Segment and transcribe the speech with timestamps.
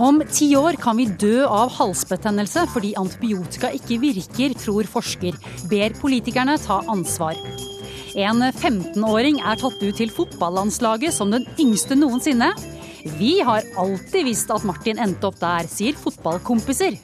[0.00, 5.36] Om ti år kan vi dø av halsbetennelse fordi antibiotika ikke virker, tror forsker.
[5.68, 7.36] Ber politikerne ta ansvar.
[8.16, 12.48] En 15-åring er tatt ut til fotballandslaget som den yngste noensinne.
[13.20, 16.96] Vi har alltid visst at Martin endte opp der, sier fotballkompiser.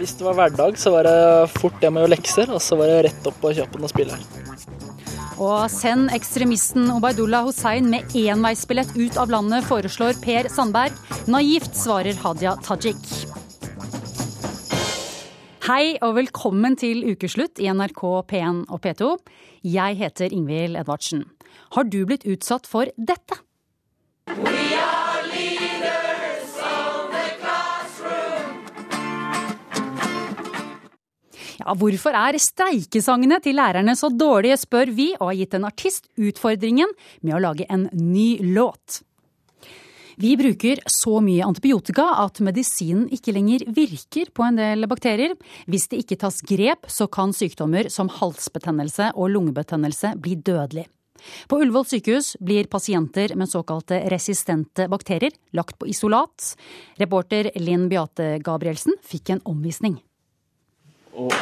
[0.00, 1.18] Hvis det var hverdag, så var det
[1.52, 4.16] fort det med å lekser, og så var det rett opp på kjappen og spille.
[5.38, 10.96] Og send ekstremisten Obaidullah Hussein med enveisbillett ut av landet, foreslår Per Sandberg.
[11.30, 12.98] Naivt svarer Hadia Tajik.
[15.68, 19.12] Hei og velkommen til ukeslutt i NRK P1 og P2.
[19.62, 21.28] Jeg heter Ingvild Edvardsen.
[21.76, 23.38] Har du blitt utsatt for dette?
[31.58, 36.06] Ja, hvorfor er streikesangene til lærerne så dårlige, spør vi, og har gitt en artist
[36.14, 36.92] utfordringen
[37.26, 39.02] med å lage en ny låt.
[40.18, 45.36] Vi bruker så mye antibiotika at medisinen ikke lenger virker på en del bakterier.
[45.70, 50.88] Hvis det ikke tas grep, så kan sykdommer som halsbetennelse og lungebetennelse bli dødelig.
[51.50, 56.52] På Ullevål sykehus blir pasienter med såkalte resistente bakterier lagt på isolat.
[56.98, 59.98] Reporter Linn Beate Gabrielsen fikk en omvisning.
[61.18, 61.32] Og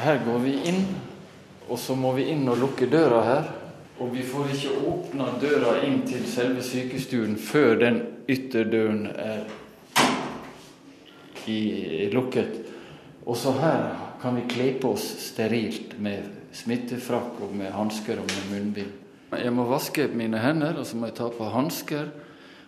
[0.00, 0.84] her går vi inn,
[1.70, 3.50] og så må vi inn og lukke døra her.
[4.00, 8.00] Og vi får ikke åpna døra inn til selve sykestuen før den
[8.32, 9.44] ytterdøren er
[11.46, 12.56] i, lukket.
[13.26, 13.84] Og så her
[14.22, 16.26] kan vi kle på oss sterilt med
[16.56, 18.96] smittefrakk og med hansker og med munnbind.
[19.30, 22.10] Jeg må vaske mine hender, og så må jeg ta på hansker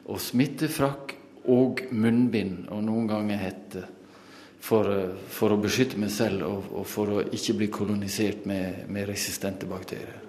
[0.06, 1.16] og smittefrakk
[1.50, 3.82] og munnbind, og noen ganger hette.
[4.62, 4.86] For,
[5.26, 9.66] for, å beskytte meg selv og, og, for å ikke bli kolonisert med, med resistente
[9.66, 10.22] bakterier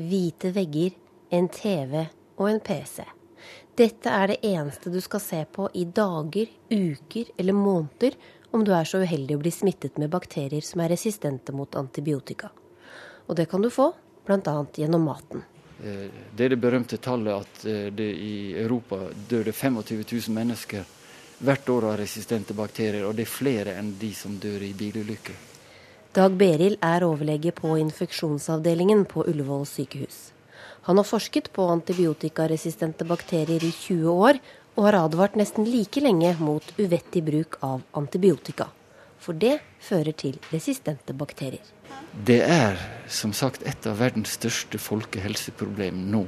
[0.00, 0.92] hvite vegger,
[1.30, 2.06] en TV
[2.36, 3.04] og en PC.
[3.76, 8.16] Dette er det eneste du skal se på i dager, uker eller måneder
[8.50, 12.50] om du er så uheldig å bli smittet med bakterier som er resistente mot antibiotika.
[13.28, 13.92] Og det kan du få
[14.26, 14.56] bl.a.
[14.74, 15.44] gjennom maten.
[15.84, 20.34] Eh, det er det berømte tallet at eh, det i Europa dør det 25 000
[20.34, 20.88] mennesker
[21.40, 25.46] hvert år av resistente bakterier, og det er flere enn de som dør i bilulykker.
[26.14, 30.32] Dag Beril er overlege på infeksjonsavdelingen på Ullevål sykehus.
[30.88, 34.40] Han har forsket på antibiotikaresistente bakterier i 20 år,
[34.76, 38.68] og har advart nesten like lenge mot uvettig bruk av antibiotika.
[39.20, 41.64] For det fører til resistente bakterier.
[42.26, 46.24] Det er som sagt et av verdens største folkehelseproblem nå.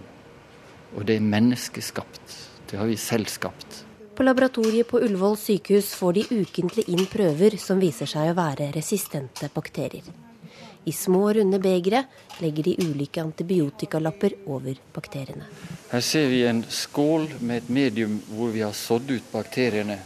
[0.92, 2.36] Og det er menneskeskapt.
[2.68, 3.82] Det har vi selv skapt.
[4.14, 8.68] På laboratoriet på Ullevål sykehus får de ukentlig inn prøver som viser seg å være
[8.74, 10.04] resistente bakterier.
[10.84, 12.02] I små, runde begre
[12.42, 15.46] legger de ulike antibiotikalapper over bakteriene.
[15.88, 19.98] Her ser vi en skål med et medium hvor vi har sådd ut bakteriene.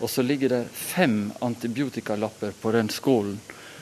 [0.00, 3.36] Og så ligger det fem antibiotikalapper på den skålen.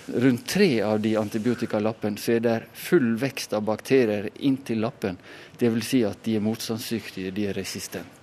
[0.06, 5.16] Rundt tre av de antibiotikalappene så er det full vekst av bakterier inntil lappen.
[5.58, 5.86] Dvs.
[5.88, 8.21] Si at de er motstandsdyktige, de er resistente.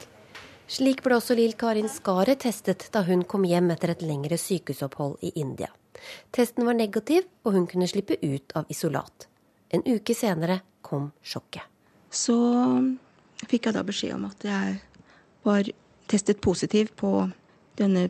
[0.70, 5.18] Slik ble også Lill Karin Skaret testet da hun kom hjem etter et lengre sykehusopphold
[5.26, 5.72] i India.
[6.32, 9.26] Testen var negativ, og hun kunne slippe ut av isolat.
[9.74, 11.66] En uke senere kom sjokket.
[12.10, 12.38] Så
[13.50, 14.78] fikk jeg da beskjed om at jeg
[15.46, 15.72] var
[16.10, 17.12] testet positiv på
[17.80, 18.08] denne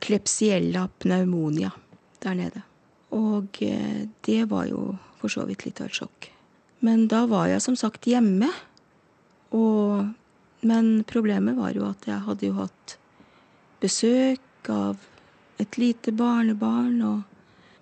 [0.00, 1.72] klepsiella pneumonia
[2.22, 2.62] der nede.
[3.18, 6.30] Og eh, det var jo for så vidt litt av et sjokk.
[6.86, 8.48] Men da var jeg som sagt hjemme.
[9.50, 10.06] Og
[10.60, 12.96] men problemet var jo at jeg hadde jo hatt
[13.80, 15.00] besøk av
[15.60, 17.20] et lite barnebarn og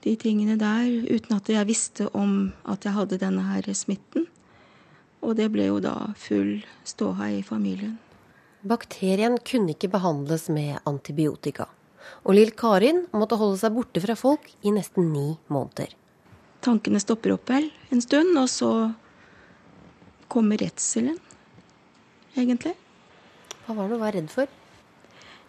[0.05, 4.29] de tingene der, uten at jeg visste om at jeg hadde denne her smitten.
[5.27, 7.97] Og det ble jo da full ståhei i familien.
[8.63, 11.67] Bakterien kunne ikke behandles med antibiotika.
[12.25, 15.91] Og lill Karin måtte holde seg borte fra folk i nesten ni måneder.
[16.65, 18.73] Tankene stopper opp vel en stund, og så
[20.31, 21.19] kommer redselen
[22.41, 22.75] egentlig.
[23.67, 24.49] Hva var det du var redd for?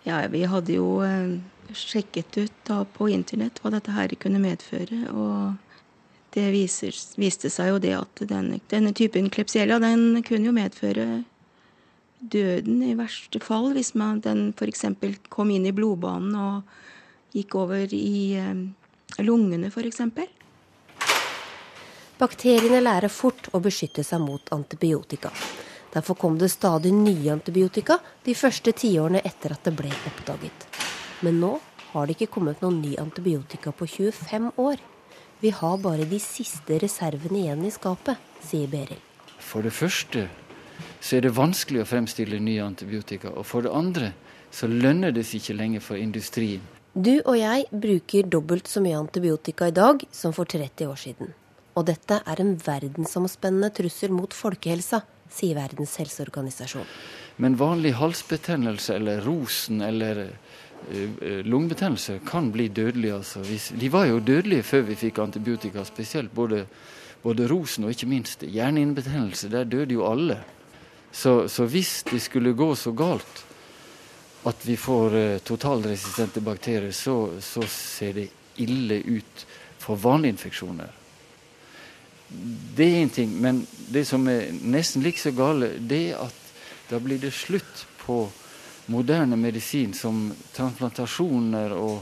[0.03, 1.39] Ja, Vi hadde jo eh,
[1.75, 5.05] sjekket ut da på internett hva dette her kunne medføre.
[5.11, 5.55] Og
[6.35, 11.07] det viser, viste seg jo det at denne, denne typen klepsiella den kunne jo medføre
[12.19, 14.85] døden i verste fall, hvis man, den f.eks.
[15.31, 20.03] kom inn i blodbanen og gikk over i eh, lungene, f.eks.
[22.19, 25.31] Bakteriene lærer fort å beskytte seg mot antibiotika.
[25.93, 30.67] Derfor kom det stadig nye antibiotika de første tiårene etter at det ble oppdaget.
[31.25, 31.55] Men nå
[31.91, 34.77] har det ikke kommet noen ny antibiotika på 25 år.
[35.39, 38.99] Vi har bare de siste reservene igjen i skapet, sier Beril.
[39.39, 40.27] For det første
[40.99, 43.31] så er det vanskelig å fremstille nye antibiotika.
[43.33, 44.13] Og for det andre
[44.51, 46.61] så lønner det seg ikke lenger for industrien.
[46.93, 51.33] Du og jeg bruker dobbelt så mye antibiotika i dag som for 30 år siden.
[51.77, 56.87] Og dette er en verdensomspennende trussel mot folkehelsa, sier Verdens helseorganisasjon.
[57.39, 60.57] Men vanlig halsbetennelse eller rosen eller lungbetennelse
[61.43, 63.11] lungebetennelse kan bli dødelig.
[63.11, 63.43] Altså.
[63.79, 66.65] De var jo dødelige før vi fikk antibiotika, spesielt både,
[67.23, 69.49] både rosen og ikke minst hjernehinnebetennelse.
[69.49, 70.39] Der døde jo alle.
[71.11, 73.45] Så, så, hvis det skulle gå så galt
[74.47, 79.45] at vi får uh, totalresistente bakterier, så, så ser det ille ut
[79.77, 80.98] for vanlige infeksjoner.
[82.29, 86.35] Det er én ting, men det som er nesten like så gale, det er at
[86.89, 88.23] da blir det slutt på
[88.89, 91.99] moderne medisin som transplantasjoner og,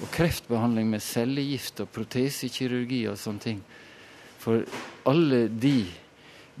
[0.00, 3.62] og kreftbehandling med cellegift og protesekirurgi og sånne ting.
[4.40, 4.62] For
[5.10, 5.84] alle de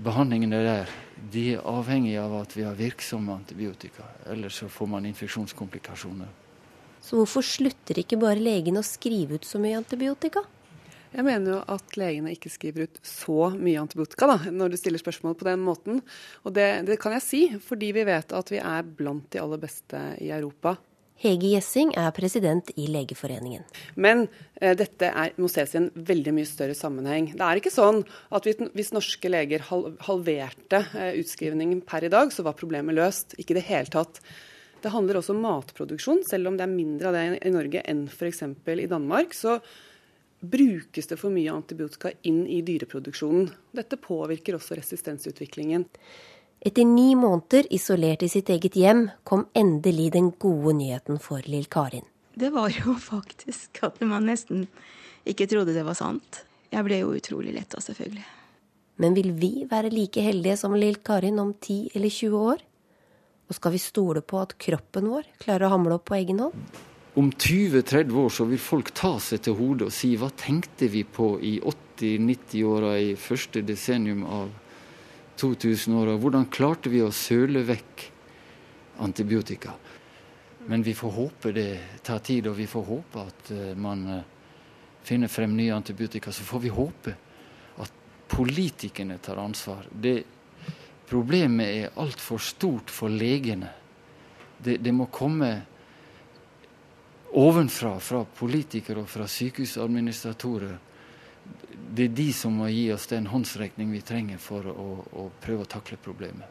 [0.00, 0.90] behandlingene der
[1.30, 4.06] de er avhengige av at vi har virksomme antibiotika.
[4.32, 6.30] Ellers så får man infeksjonskomplikasjoner.
[7.04, 10.42] Så hvorfor slutter ikke bare legene å skrive ut så mye antibiotika?
[11.10, 15.02] Jeg mener jo at legene ikke skriver ut så mye antibiotika, da, når du stiller
[15.02, 16.04] spørsmål på den måten.
[16.44, 19.60] Og det, det kan jeg si, fordi vi vet at vi er blant de aller
[19.62, 20.76] beste i Europa.
[21.20, 23.66] Hege Gjessing er president i Legeforeningen.
[24.00, 24.22] Men
[24.56, 27.34] eh, dette er, må ses i en veldig mye større sammenheng.
[27.34, 28.00] Det er ikke sånn
[28.32, 32.96] at hvis, hvis norske leger hal, halverte eh, utskrivningen per i dag, så var problemet
[32.96, 33.36] løst.
[33.36, 34.22] Ikke i det hele tatt.
[34.80, 38.06] Det handler også om matproduksjon, selv om det er mindre av det i Norge enn
[38.08, 38.46] f.eks.
[38.46, 39.36] i Danmark.
[39.36, 39.58] så
[40.40, 43.50] brukes det for mye antibiotika inn i dyreproduksjonen.
[43.76, 45.84] Dette påvirker også resistensutviklingen.
[46.60, 51.68] Etter ni måneder isolert i sitt eget hjem kom endelig den gode nyheten for lill
[51.72, 52.04] Karin.
[52.34, 54.66] Det var jo faktisk at man nesten
[55.28, 56.44] ikke trodde det var sant.
[56.70, 58.26] Jeg ble jo utrolig letta, selvfølgelig.
[59.00, 62.62] Men vil vi være like heldige som lill Karin om 10 eller 20 år?
[63.48, 66.86] Og skal vi stole på at kroppen vår klarer å hamle opp på egen hånd?
[67.14, 71.02] Om 20-30 år så vil folk ta seg til hodet og si hva tenkte vi
[71.02, 74.50] på i 80-90-åra i første desennium av
[75.40, 76.18] 2000-åra?
[76.22, 78.04] Hvordan klarte vi å søle vekk
[79.02, 79.74] antibiotika?
[80.70, 81.70] Men vi får håpe det
[82.06, 84.26] tar tid, og vi får håpe at eh, man eh,
[85.02, 86.30] finner frem nye antibiotika.
[86.30, 87.14] Så får vi håpe
[87.80, 87.96] at
[88.30, 89.88] politikerne tar ansvar.
[89.90, 90.20] Det
[91.10, 93.66] Problemet er altfor stort for legene.
[94.62, 95.48] Det, det må komme
[97.32, 100.78] ovenfra, fra politikere og fra sykehusadministratorer.
[101.90, 105.66] Det er de som må gi oss den håndsrekning vi trenger for å, å prøve
[105.66, 106.46] å takle problemet.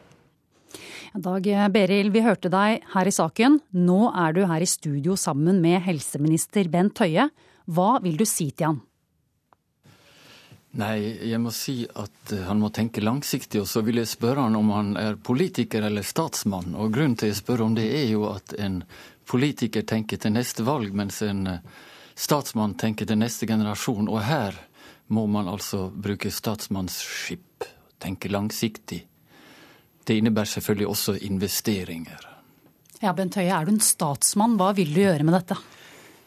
[1.10, 3.58] Dag Berild, vi hørte deg her i saken.
[3.74, 7.30] Nå er du her i studio sammen med helseminister Bent Høie.
[7.66, 8.80] Hva vil du si til han?
[10.78, 13.58] Nei, jeg må si at eh, han må tenke langsiktig.
[13.64, 16.76] Og så vil jeg spørre han om han er politiker eller statsmann.
[16.78, 18.84] Og grunnen til jeg spør om det, er jo at en
[19.30, 21.62] politiker tenker til neste valg, mens en eh,
[22.18, 24.10] statsmann tenker til neste generasjon.
[24.10, 24.56] Og her
[25.14, 27.66] må man altså bruke statsmannsskip,
[28.02, 29.04] tenke langsiktig.
[30.06, 32.26] Det innebærer selvfølgelig også investeringer.
[33.00, 34.58] Ja, Bent Høie, er du en statsmann?
[34.60, 35.56] Hva vil du gjøre med dette?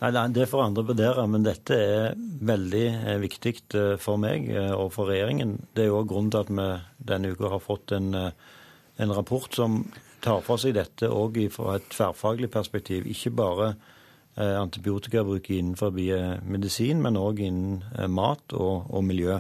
[0.04, 4.90] Nei, Det får andre vurdere, men dette er veldig eh, viktig eh, for meg og
[4.96, 5.58] for regjeringen.
[5.76, 6.72] Det er jo grunnen til at vi
[7.12, 9.84] denne uka har fått en, en rapport som
[10.24, 13.08] tar for seg dette òg fra et tverrfaglig perspektiv.
[13.10, 19.40] Ikke bare eh, antibiotikabruk innenfor eh, medisin, men òg innen eh, mat og, og miljø.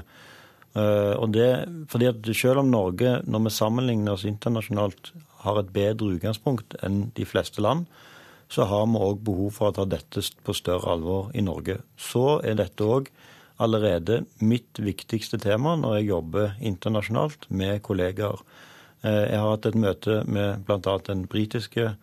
[0.74, 5.12] Og det, fordi at Selv om Norge, når vi sammenligner oss internasjonalt,
[5.44, 7.86] har et bedre utgangspunkt enn de fleste land,
[8.50, 11.78] så har vi òg behov for å ta dette på større alvor i Norge.
[11.94, 13.12] Så er dette òg
[13.62, 18.42] allerede mitt viktigste tema når jeg jobber internasjonalt med kollegaer.
[19.04, 20.98] Eh, jeg har hatt et møte med bl.a.
[21.08, 21.94] den britiske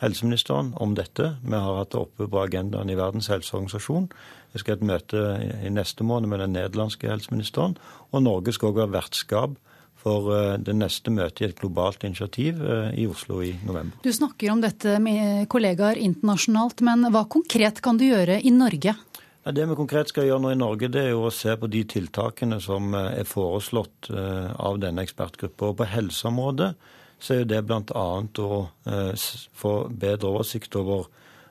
[0.00, 1.34] helseministeren om dette.
[1.44, 4.08] Vi har hatt det oppe på agendaen i Verdens helseorganisasjon.
[4.54, 5.24] Jeg skal ha et møte
[5.66, 7.76] i neste måned med den nederlandske helseministeren.
[8.10, 9.58] Og Norge skal òg være vertskap
[10.00, 14.00] for eh, det neste møtet i et globalt initiativ eh, i Oslo i november.
[14.04, 18.96] Du snakker om dette med kollegaer internasjonalt, men hva konkret kan du gjøre i Norge?
[19.40, 21.80] Det vi konkret skal gjøre nå i Norge, det er jo å se på de
[21.88, 25.70] tiltakene som eh, er foreslått eh, av denne ekspertgruppa.
[25.78, 26.74] På helseområdet
[27.20, 28.04] så er det bl.a.
[28.44, 29.24] å eh,
[29.56, 31.08] få bedre oversikt over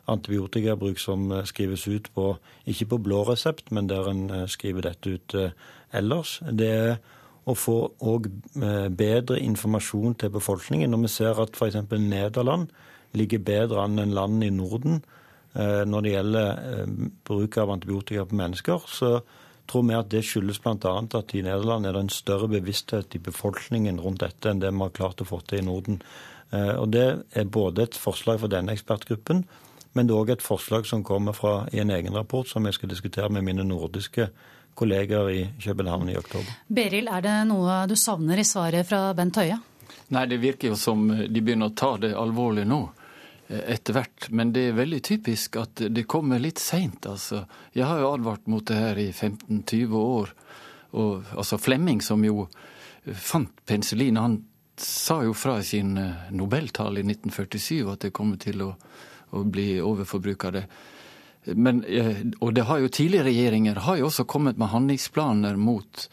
[0.10, 2.32] antibiotikabruk som skrives ut på,
[2.70, 5.36] ikke på blå resept, men der en skriver dette ut
[5.94, 6.40] ellers.
[6.50, 6.96] Det er
[7.46, 8.26] å få òg
[8.98, 10.90] bedre informasjon til befolkningen.
[10.90, 11.78] Når vi ser at f.eks.
[11.94, 12.74] Nederland
[13.14, 15.04] ligger bedre an enn land i Norden,
[15.54, 19.20] når det gjelder eh, bruk av antibiotika på mennesker, så
[19.70, 20.96] tror vi at det skyldes bl.a.
[21.20, 24.84] at i Nederland er det en større bevissthet i befolkningen rundt dette enn det vi
[24.84, 26.00] har klart å få til i Norden.
[26.52, 29.44] Eh, og Det er både et forslag fra denne ekspertgruppen,
[29.94, 32.78] men det er òg et forslag som kommer fra i en egen rapport som jeg
[32.78, 34.30] skal diskutere med mine nordiske
[34.80, 36.54] kolleger i København i oktober.
[36.68, 39.58] Beril, er det noe du savner i svaret fra Bent Høie?
[40.14, 42.99] Nei, det virker jo som de begynner å ta det alvorlig nå eh,
[43.50, 44.28] etter hvert.
[44.30, 47.44] Men det er veldig typisk at det kommer litt seint, altså.
[47.74, 50.34] Jeg har jo advart mot det her i 15-20 år.
[51.00, 52.46] Og, altså Flemming, som jo
[53.14, 54.38] fant penicillin, han
[54.80, 58.70] sa jo fra sin eh, nobeltale i 1947 at det kommer til å,
[59.36, 60.64] å bli overforbruk av det.
[61.56, 66.08] Men, eh, og det har jo tidligere regjeringer har jo også kommet med handlingsplaner mot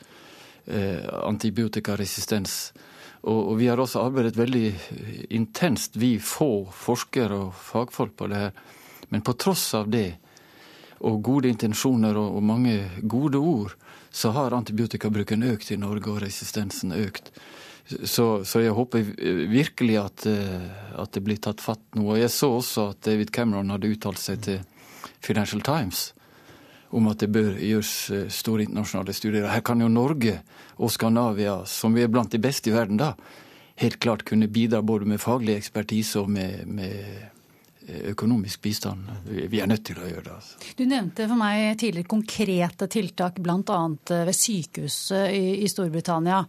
[0.67, 2.73] eh, antibiotikaresistens.
[3.27, 4.69] Og, vi har også arbeidet veldig
[5.35, 8.53] intenst, vi få forskere og fagfolk på det her.
[9.11, 10.13] Men på tross av det,
[11.03, 13.75] og gode intensjoner og mange gode ord,
[14.11, 17.33] så har antibiotikabruken økt i Norge, og resistensen økt.
[17.87, 19.05] Så, så, jeg håper
[19.51, 22.09] virkelig at, eh, at, det blir tatt fatt nå.
[22.15, 24.63] Og jeg så også at David Cameron hadde uttalt seg til
[25.23, 26.09] Financial Times
[26.91, 29.49] om at det bør gjøres eh, store internasjonale studier.
[29.51, 30.39] Her kan jo Norge
[30.77, 33.15] og Skandinavia, som vi er blant de beste i verden da,
[33.81, 37.36] helt klart kunne bidra både med faglig ekspertise og med, med
[37.87, 39.07] økonomisk bistand.
[39.27, 40.35] Vi er nødt til å gjøre det.
[40.35, 40.59] Altså.
[40.77, 43.79] Du nevnte for meg tidligere konkrete tiltak bl.a.
[44.11, 46.41] Eh, ved sykehuset i, Storbritannia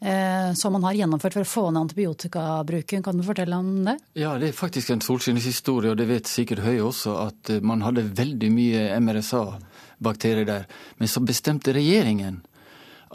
[0.00, 3.04] eh, som man har gjennomført for å få ned antibiotikabruken.
[3.04, 3.96] Kan du fortelle om det?
[4.20, 7.84] Ja, Det er faktisk en solskinnshistorie, og det vet sikkert Høie også, at eh, man
[7.86, 10.68] hadde veldig mye MRSA-bakterier der.
[11.00, 12.42] Men så bestemte regjeringen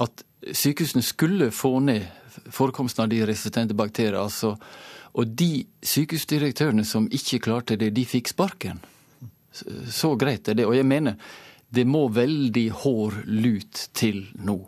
[0.01, 2.05] at sykehusene skulle få ned
[2.53, 4.23] forekomsten av de resistente bakteriene.
[4.23, 4.55] altså
[5.13, 8.81] og de sykehusdirektørene som ikke klarte det, de fikk sparken.
[9.89, 10.67] Så greit er det.
[10.67, 11.17] Og jeg mener,
[11.69, 14.59] det må veldig hår lut til nå.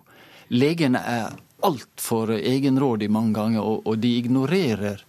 [0.50, 5.04] Legene er altfor egenrådige mange ganger, og de ignorerer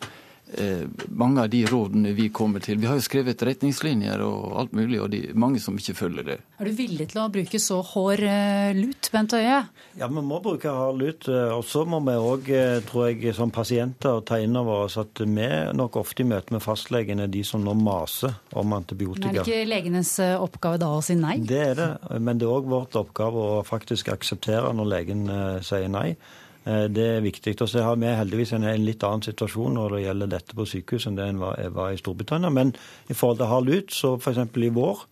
[1.09, 2.78] mange av de rådene vi kommer til.
[2.80, 6.26] Vi har jo skrevet retningslinjer og alt mulig, og det er mange som ikke følger
[6.26, 6.37] det.
[6.61, 9.61] Er du villig til å bruke så hard eh, lut, Bent Høie?
[10.00, 11.28] Ja, vi må bruke hard lut.
[11.30, 12.50] Eh, og så må vi òg,
[12.90, 16.64] tror jeg, som pasienter ta inn over oss at vi nok ofte i møte med
[16.64, 19.30] fastlegene er de som nå maser om antibiotika.
[19.30, 21.38] Men er det ikke legenes oppgave da å si nei?
[21.47, 25.26] Det er det, men det er òg vårt oppgave å faktisk akseptere når legen
[25.66, 26.14] sier nei.
[26.64, 27.55] Eh, det er viktig.
[27.62, 30.69] Og så har vi heldigvis en, en, litt annen situasjon når det gjelder dette på
[30.69, 32.52] sykehus enn det en var, var, i Storbritannia.
[32.52, 32.75] Men
[33.09, 34.43] i forhold til hard lut, så f.eks.
[34.45, 35.02] i vår,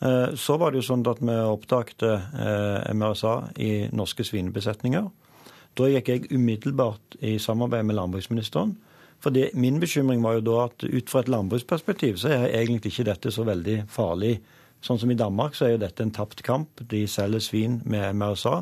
[0.00, 5.08] eh, så var det jo sånn at vi oppdagte eh, MRSA i norske svinebesetninger.
[5.76, 8.76] Da gikk jeg umiddelbart i samarbeid med landbruksministeren.
[9.20, 13.08] For min bekymring var jo da at ut fra et landbruksperspektiv så er egentlig ikke
[13.08, 14.38] dette så veldig farlig.
[14.84, 16.82] Sånn som i Danmark så er jo dette en tapt kamp.
[16.88, 18.60] De selger svin med MRSA.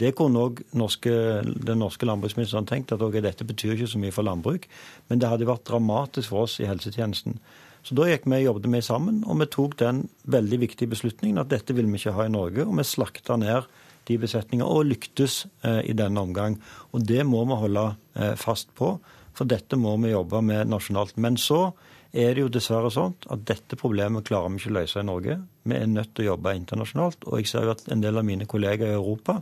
[0.00, 4.26] Det kunne òg den norske landbruksministeren tenkt, at okay, dette betyr ikke så mye for
[4.26, 4.68] landbruk.
[5.10, 7.36] Men det hadde vært dramatisk for oss i helsetjenesten.
[7.84, 11.40] Så da gikk vi og jobbet med sammen, og vi tok den veldig viktige beslutningen
[11.40, 12.66] at dette vil vi ikke ha i Norge.
[12.66, 13.68] Og vi slakta ned
[14.08, 16.58] de besetningene, og lyktes eh, i denne omgang.
[16.92, 18.94] Og det må vi holde eh, fast på,
[19.36, 21.16] for dette må vi jobbe med nasjonalt.
[21.20, 21.70] Men så
[22.10, 25.36] er det jo dessverre sånn at dette problemet klarer vi ikke å løse i Norge.
[25.62, 27.28] Vi er nødt til å jobbe internasjonalt.
[27.30, 29.38] Og jeg ser jo at en del av mine kollegaer i Europa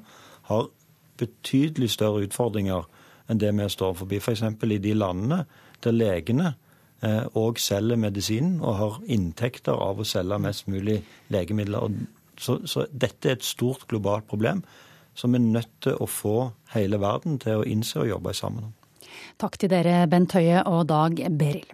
[0.49, 0.71] har
[1.19, 2.87] betydelig større utfordringer
[3.28, 4.21] enn det vi står forbi.
[4.23, 4.45] F.eks.
[4.61, 5.43] For i de landene
[5.85, 6.55] der legene
[6.99, 11.95] òg eh, selger medisinen og har inntekter av å selge mest mulig legemidler.
[12.38, 14.64] Så, så, dette er et stort globalt problem
[15.19, 16.37] som vi er nødt til å få
[16.75, 18.75] hele verden til å innse og jobbe sammen om.
[19.40, 21.66] Takk til dere, Bent Høie og Dag Beril.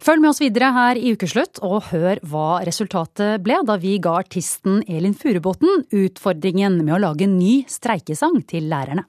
[0.00, 4.16] Følg med oss videre her i Ukeslutt, og hør hva resultatet ble da vi ga
[4.22, 9.04] artisten Elin Furubotn utfordringen med å lage en ny streikesang til lærerne.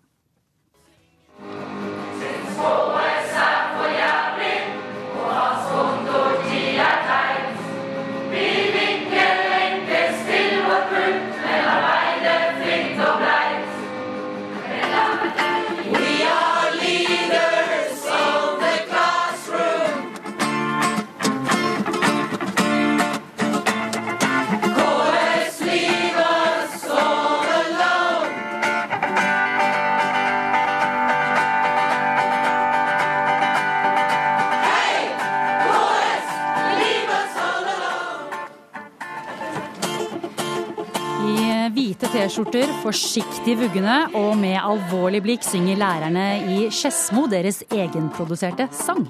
[42.09, 49.03] T-skjorter, forsiktig vuggende og med alvorlig blikk synger lærerne i Skedsmo deres egenproduserte sang.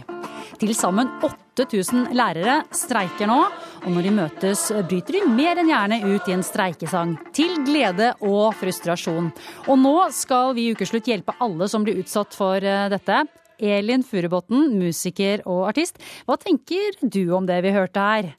[0.60, 3.38] Til sammen 8000 lærere streiker nå,
[3.86, 7.15] og når de møtes bryter de mer enn gjerne ut i en streikesang.
[7.31, 9.31] Til glede og frustrasjon.
[9.71, 13.24] Og nå skal vi i Ukeslutt hjelpe alle som blir utsatt for eh, dette.
[13.62, 16.01] Elin Furubotn, musiker og artist.
[16.27, 18.33] Hva tenker du om det vi hørte her?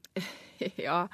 [0.87, 1.04] Ja.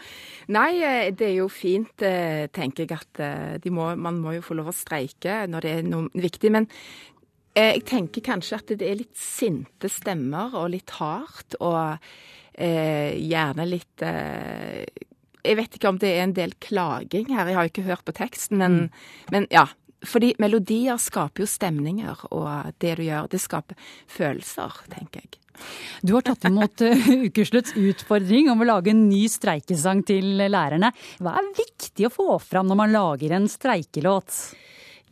[0.54, 4.56] Nei, eh, det er jo fint, eh, tenker jeg, at må, man må jo få
[4.58, 6.52] lov å streike når det er noe viktig.
[6.54, 6.68] Men
[7.58, 11.98] jeg tenker kanskje at det er litt sinte stemmer og litt hardt, og
[12.54, 14.84] eh, gjerne litt eh,
[15.42, 18.14] Jeg vet ikke om det er en del klaging her, jeg har ikke hørt på
[18.14, 19.04] teksten, men, mm.
[19.34, 19.68] men ja.
[20.06, 23.74] Fordi melodier skaper jo stemninger, og det du gjør, det skaper
[24.06, 25.40] følelser, tenker jeg.
[26.02, 30.92] Du har tatt imot uh, Ukeslutts utfordring om å lage en ny streikesang til lærerne.
[31.22, 34.34] Hva er viktig å få fram når man lager en streikelåt?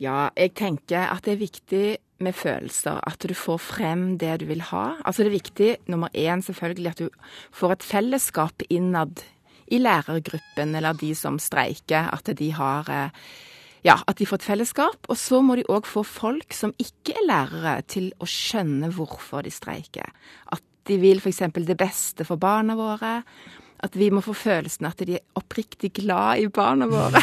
[0.01, 1.85] Ja, jeg tenker at det er viktig
[2.23, 2.99] med følelser.
[3.05, 4.85] At du får frem det du vil ha.
[5.03, 7.09] Altså det er viktig, nummer én selvfølgelig, at du
[7.55, 9.23] får et fellesskap innad
[9.73, 12.09] i lærergruppen eller de som streiker.
[12.13, 13.27] At de har eh,
[13.87, 15.07] ja, at de får et fellesskap.
[15.07, 19.47] Og så må de òg få folk som ikke er lærere, til å skjønne hvorfor
[19.47, 20.11] de streiker.
[20.51, 21.43] At de vil f.eks.
[21.67, 23.21] det beste for barna våre
[23.83, 27.21] at vi må få følelsen at de er oppriktig glad i barna våre.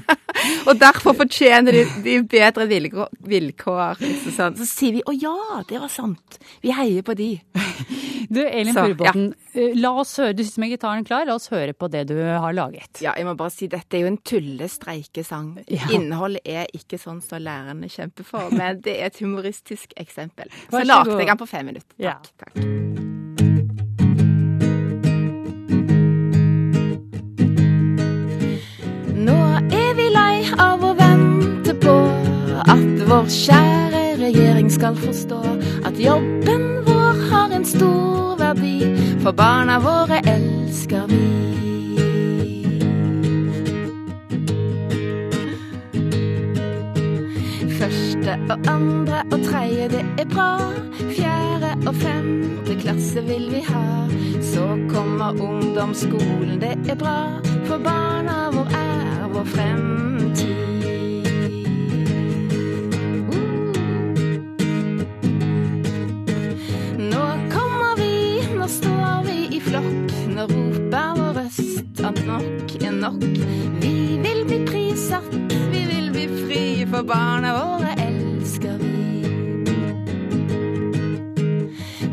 [0.68, 3.12] og derfor fortjener de, de bedre vilkår.
[3.30, 4.02] vilkår
[4.34, 4.58] sånn.
[4.58, 6.40] Så sier vi 'Å ja, det var sant'.
[6.64, 7.36] Vi heier på de.
[8.24, 9.60] Du, Elin Furubotn, ja.
[9.60, 12.16] Eh, la oss høre, du sitter med gitaren klar, la oss høre på det du
[12.16, 13.02] har laget.
[13.04, 15.50] Ja, jeg må bare si dette er jo en tullestreikesang.
[15.68, 15.90] Ja.
[15.94, 20.48] Innholdet er ikke sånn som lærerne kjemper for, men det er et humoristisk eksempel.
[20.70, 21.92] Så, så lagde jeg den på fem minutter.
[21.98, 22.32] Takk.
[22.32, 22.46] Ja.
[22.46, 23.23] takk.
[33.14, 35.40] Vår kjære regjering skal forstå
[35.84, 38.80] at jobben vår har en stor verdi,
[39.22, 41.53] for barna våre elsker vi.
[48.24, 50.58] Første og andre og tredje, det er bra.
[50.96, 54.08] Fjerde og femte klasse vil vi ha.
[54.42, 57.18] Så kommer ungdomsskolen, det er bra,
[57.66, 60.54] for barna vår er vår fremtid.
[72.24, 73.22] Nok er nok.
[73.82, 75.34] Vi vil bli prissatt,
[75.72, 78.13] vi vil bli frie, for barna våre elsker
[78.80, 79.24] vi.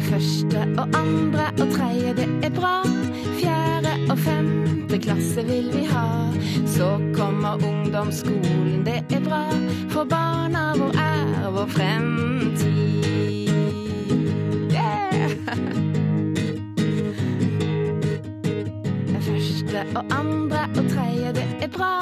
[0.09, 2.75] Første og andre og tredje, det er bra.
[3.39, 6.07] Fjerde og femte klasse vil vi ha.
[6.65, 9.45] Så kommer ungdomsskolen, det er bra,
[9.89, 13.01] for barna vår er vår fremtid.
[19.71, 21.99] første og andre og tredje, det er bra.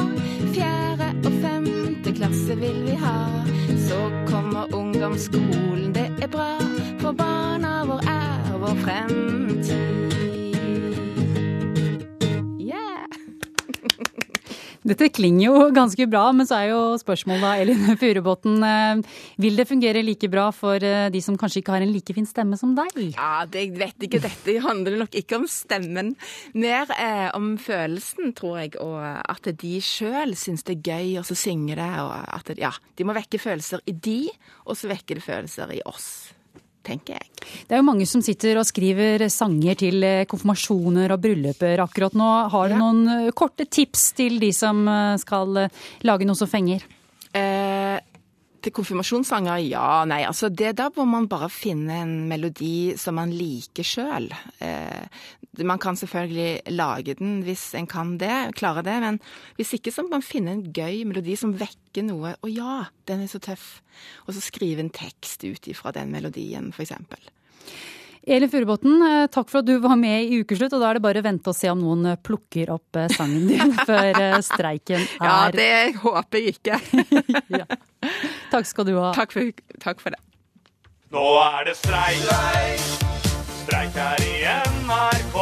[0.53, 3.38] Fjerde og femte klasse vil vi ha.
[4.99, 6.59] Ungdomsskolen, det er bra.
[6.99, 10.08] For barna vår er vår fremtid.
[14.89, 18.57] Dette klinger jo ganske bra, men så er jo spørsmålet da, Elin Furubotn.
[18.65, 19.03] Eh,
[19.41, 22.27] vil det fungere like bra for eh, de som kanskje ikke har en like fin
[22.29, 22.95] stemme som deg?
[23.13, 24.23] Ja, det, jeg vet ikke.
[24.25, 26.15] Dette handler nok ikke om stemmen.
[26.57, 28.75] Mer eh, om følelsen, tror jeg.
[28.81, 31.91] Og at de sjøl syns det er gøy å synge det.
[32.01, 34.19] Og at ja, de må vekke følelser i de,
[34.65, 36.28] og så vekker det følelser i oss
[36.85, 37.47] tenker jeg.
[37.67, 42.15] Det er jo mange som sitter og skriver sanger til eh, konfirmasjoner og brylluper akkurat
[42.17, 42.29] nå.
[42.53, 42.81] Har du ja.
[42.81, 45.65] noen eh, korte tips til de som eh, skal
[46.07, 46.85] lage noe som fenger?
[47.29, 47.68] Eh,
[48.63, 50.03] til konfirmasjonssanger, ja.
[50.09, 54.29] Nei, altså det da må man bare finne en melodi som man liker sjøl.
[54.63, 55.25] Eh,
[55.65, 59.19] man kan selvfølgelig lage den hvis en kan det, klare det, men
[59.57, 62.35] hvis ikke så må man finne en gøy melodi som vekker noe.
[62.39, 62.77] Å ja,
[63.09, 63.79] den er så tøff.
[64.27, 66.95] Og så skrive en tekst ut ifra den melodien, f.eks.
[68.29, 70.73] Elin Furubotn, eh, takk for at du var med i Ukeslutt.
[70.77, 73.47] Og da er det bare å vente og se om noen plukker opp eh, sangen
[73.49, 76.77] din før streiken er Ja, det håper jeg ikke.
[77.61, 77.65] ja.
[78.53, 79.09] Takk skal du ha.
[79.17, 79.49] Takk for,
[79.81, 80.21] takk for det.
[81.09, 82.85] Nå er det streik,
[83.63, 84.35] streik her i
[84.77, 85.37] NRK.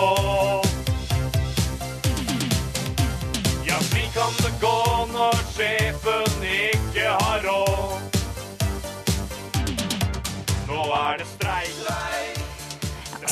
[3.67, 4.77] Ja, slik kan det gå
[5.11, 8.21] når sjefen ikke har råd.
[10.71, 11.36] Nå er det streik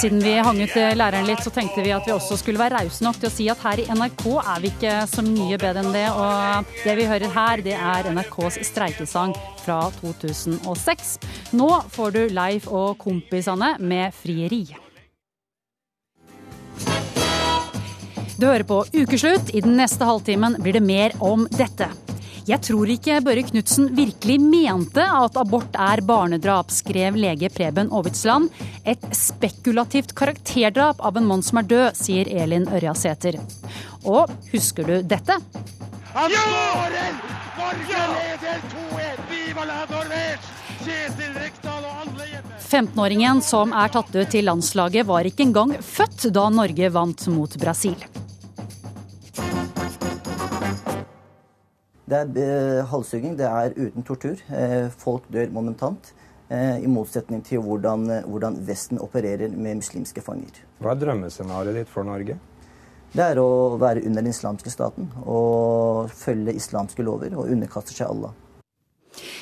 [0.06, 2.78] siden vi hang ut eh, læreren litt, så tenkte vi at vi også skulle være
[2.78, 5.82] rause nok til å si at her i NRK er vi ikke så mye bedre
[5.82, 6.04] enn det.
[6.14, 11.16] Og det vi hører her, det er NRKs streikesang fra 2006.
[11.58, 14.68] Nå får du Leif og kompisene med frieri.
[18.38, 19.56] Du hører på Ukeslutt.
[19.58, 21.90] I den neste halvtimen blir det mer om dette.
[22.46, 28.52] Jeg tror ikke Børre Knutsen virkelig mente at abort er barnedrap, skrev lege Preben Aavitsland.
[28.86, 33.40] Et spekulativt karakterdrap av en mann som er død, sier Elin Ørjasæter.
[34.06, 35.40] Og husker du dette?
[36.14, 37.18] Han skårer!
[37.56, 39.24] Norge leder 2-1!
[39.32, 40.52] Viva la Norvège!
[40.84, 42.60] Kjetil Rekdal og alle hjemme!
[42.62, 47.58] 15-åringen som er tatt ut til landslaget, var ikke engang født da Norge vant mot
[47.58, 47.98] Brasil.
[52.06, 54.38] Det er eh, halshugging, det er uten tortur.
[54.54, 56.12] Eh, folk dør momentant.
[56.54, 60.62] Eh, I motsetning til hvordan, hvordan Vesten opererer med muslimske fanger.
[60.78, 62.38] Hva er drømmescenarioet ditt for Norge?
[63.16, 68.12] Det er å være under den islamske staten og følge islamske lover og underkaste seg
[68.12, 68.36] Allah.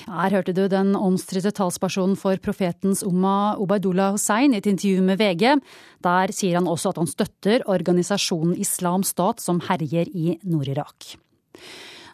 [0.05, 5.19] Her hørte du den omstridte talspersonen for profetens Umma Obaidullah Hussein i et intervju med
[5.19, 5.57] VG.
[6.05, 11.15] Der sier han også at han støtter organisasjonen Islam Stat som herjer i Nord-Irak.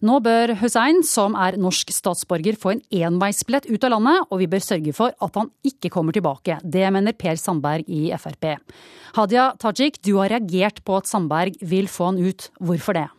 [0.05, 4.47] Nå bør Hussein, som er norsk statsborger, få en enveisbillett ut av landet, og vi
[4.51, 6.59] bør sørge for at han ikke kommer tilbake.
[6.63, 8.53] Det mener Per Sandberg i Frp.
[9.17, 12.47] Hadia Tajik, du har reagert på at Sandberg vil få han ut.
[12.63, 13.09] Hvorfor det?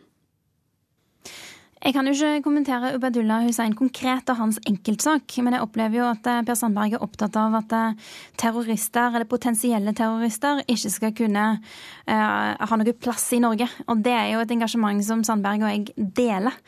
[1.81, 6.09] Jeg kan jo ikke kommentere Ubadullah Hussein konkret og hans enkeltsak, men jeg opplever jo
[6.11, 11.15] at eh, Per Sandberg er opptatt av at eh, terrorister, eller potensielle terrorister, ikke skal
[11.17, 13.65] kunne uh, ha noe plass i Norge.
[13.89, 16.59] Og det er jo et engasjement som Sandberg og jeg deler.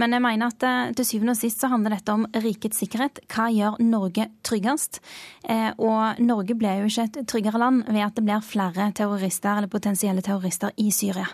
[0.00, 3.20] Men jeg mener at uh, til syvende og sist så handler dette om rikets sikkerhet.
[3.28, 5.02] Hva gjør Norge tryggest?
[5.44, 9.60] Uh, og Norge blir jo ikke et tryggere land ved at det blir flere terrorister
[9.60, 11.28] eller potensielle terrorister i Syria.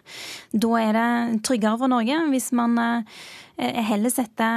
[0.50, 2.74] Da er det tryggere for Norge hvis man
[3.58, 4.48] heller sette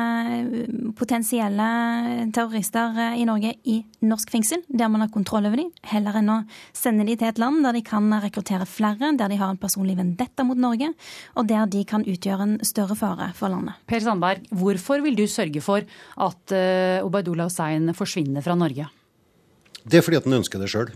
[0.98, 1.68] potensielle
[2.36, 6.38] terrorister i Norge i norsk fengsel, der man har kontroll over dem, heller enn å
[6.78, 9.98] sende dem til et land der de kan rekruttere flere, der de har en personlig
[9.98, 10.92] vendetta mot Norge,
[11.34, 13.82] og der de kan utgjøre en større fare for landet.
[13.90, 15.82] Per Sandberg, hvorfor vil du sørge for
[16.28, 16.58] at
[17.02, 18.90] Obaidullah Hussein forsvinner fra Norge?
[19.82, 20.94] Det er fordi at han ønsker det sjøl.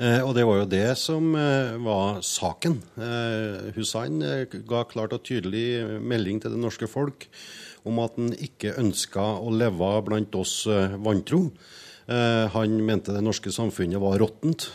[0.00, 2.78] Eh, og det var jo det som eh, var saken.
[2.96, 7.28] Eh, Hussein ga klart og tydelig melding til det norske folk
[7.84, 10.66] om at han ikke ønska å leve blant oss
[11.00, 11.46] vantro.
[12.10, 14.66] Han mente det norske samfunnet var råttent.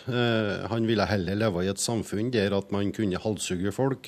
[0.71, 4.07] Han ville heller leve i et samfunn der at man kunne halshugge folk,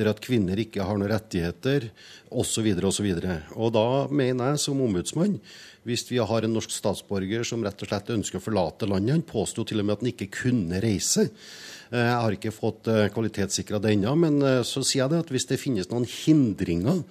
[0.00, 1.90] der at kvinner ikke har noen rettigheter,
[2.32, 2.72] osv.
[3.04, 5.36] videre Og, og da mener jeg som ombudsmann
[5.88, 9.16] hvis vi har en norsk statsborger som rett og slett ønsker å forlate landet.
[9.16, 11.26] Han påsto til og med at han ikke kunne reise.
[11.92, 15.60] Jeg har ikke fått kvalitetssikra det ennå, men så sier jeg det at hvis det
[15.60, 17.02] finnes noen hindringer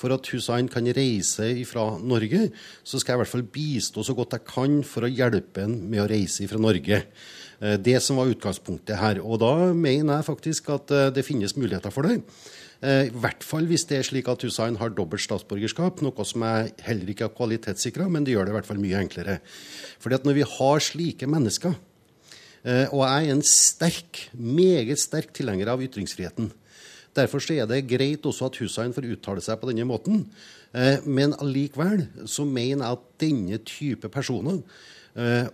[0.00, 2.46] for at Hussein kan reise fra Norge,
[2.80, 5.76] så skal jeg i hvert fall bistå så godt jeg kan for å hjelpe ham
[5.90, 7.02] med å reise fra Norge.
[7.60, 9.20] Det som var utgangspunktet her.
[9.20, 12.22] Og da mener jeg faktisk at det finnes muligheter for det.
[12.80, 16.70] I hvert fall hvis det er slik at Hussein har dobbelt statsborgerskap, noe som jeg
[16.86, 19.36] heller ikke har kvalitetssikra, men det gjør det i hvert fall mye enklere.
[20.00, 21.76] Fordi at når vi har slike mennesker,
[22.64, 26.48] og jeg er en sterk, meget sterk tilhenger av ytringsfriheten,
[27.16, 30.24] Derfor er det greit også at Hussein får uttale seg på denne måten.
[31.06, 34.60] Men allikevel så mener jeg at denne type personer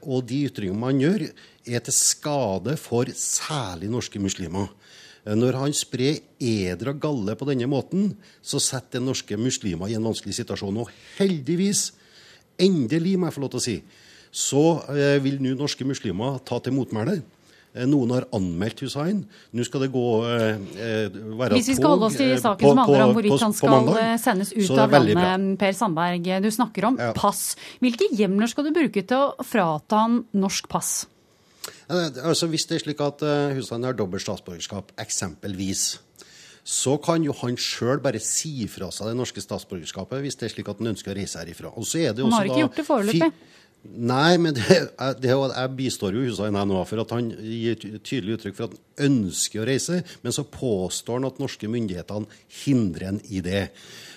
[0.04, 1.30] og de ytringene man gjør,
[1.66, 4.68] er til skade for særlig norske muslimer.
[5.26, 8.12] Når han sprer eder og galle på denne måten,
[8.44, 10.82] så setter det norske muslimer i en vanskelig situasjon.
[10.84, 11.88] Og heldigvis,
[12.62, 13.78] endelig, må jeg få lov til å si,
[14.30, 14.62] så
[15.24, 17.18] vil nå norske muslimer ta til motmæle.
[17.84, 19.18] Noen har anmeldt Hussein.
[19.52, 23.04] Nå skal det gå eh, være Hvis vi skal holde oss til saken som handler
[23.04, 23.90] om hvorvidt han skal
[24.22, 26.30] sendes ut av landet, Per Sandberg.
[26.40, 27.10] Du snakker om ja.
[27.16, 27.50] pass.
[27.84, 31.02] Hvilke hjemler skal du bruke til å frata han norsk pass?
[31.88, 33.22] Altså, hvis det er slik at
[33.54, 35.84] husstanden har dobbelt statsborgerskap, eksempelvis,
[36.66, 40.54] så kan jo han sjøl bare si fra seg det norske statsborgerskapet hvis det er
[40.56, 41.70] slik at han ønsker å reise herifra.
[41.78, 43.28] Og så er det han har ikke gjort det foreløpig.
[43.94, 44.80] Nei, men det,
[45.22, 48.74] det, jeg bistår jo Hussein her nå for at han gir tydelig uttrykk for at
[48.74, 53.68] han ønsker å reise, men så påstår han at norske myndighetene hindrer han i det.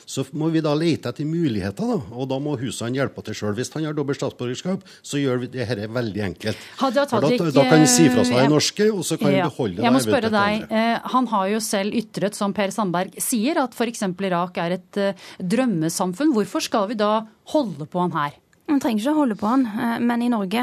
[0.10, 3.54] Så må vi da lete etter muligheter, da, og da må Hussein hjelpe til sjøl.
[3.60, 6.64] Hvis han har dobbelt statsborgerskap, så gjør vi det dette veldig enkelt.
[6.80, 9.78] Da, da, kan han si fra seg det norske, og så kan han ja, beholde
[9.78, 9.86] det.
[9.86, 13.78] Jeg må spørre deg, eh, Han har jo selv ytret, som Per Sandberg sier, at
[13.78, 14.08] f.eks.
[14.32, 16.34] Irak er et uh, drømmesamfunn.
[16.34, 17.14] Hvorfor skal vi da
[17.54, 18.40] holde på han her?
[18.70, 19.64] Man trenger ikke å holde på han,
[20.06, 20.62] men i Norge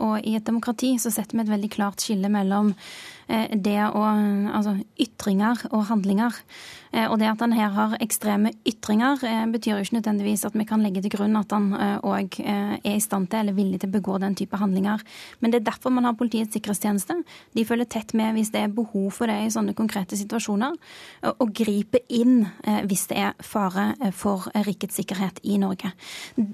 [0.00, 2.72] og i et demokrati så setter vi et veldig klart skille mellom
[3.32, 4.04] det å
[4.52, 6.34] Altså ytringer og handlinger.
[6.92, 10.82] Og det at han her har ekstreme ytringer, betyr jo ikke nødvendigvis at vi kan
[10.84, 11.70] legge til grunn at han
[12.04, 15.00] òg er i stand til eller villig til å begå den type handlinger.
[15.40, 17.16] Men det er derfor man har Politiets sikkerhetstjeneste.
[17.56, 20.76] De følger tett med hvis det er behov for det i sånne konkrete situasjoner,
[21.32, 22.44] og griper inn
[22.84, 25.94] hvis det er fare for rikets sikkerhet i Norge.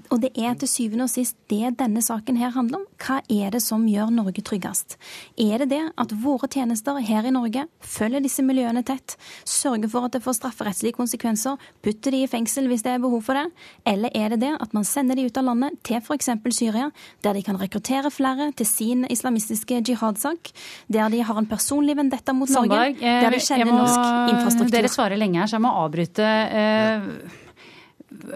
[0.07, 2.87] Og det er til syvende og sist det denne saken her handler om.
[3.03, 4.95] Hva er det som gjør Norge tryggest?
[5.35, 6.68] Er det det at våre tjenester
[7.07, 12.11] her i Norge følger disse miljøene tett, sørger for at det får strafferettslige konsekvenser, putter
[12.11, 13.47] de i fengsel hvis det er behov for det?
[13.85, 16.29] Eller er det det at man sender de ut av landet til f.eks.
[16.55, 16.89] Syria,
[17.23, 20.51] der de kan rekruttere flere til sin islamistiske jihadsak,
[20.87, 24.73] der de har en personlig vendetta mot Norge, der de kjenner må, norsk infrastruktur?
[24.73, 26.25] Dere svarer lenge her, så jeg må avbryte.
[26.25, 27.37] Eh,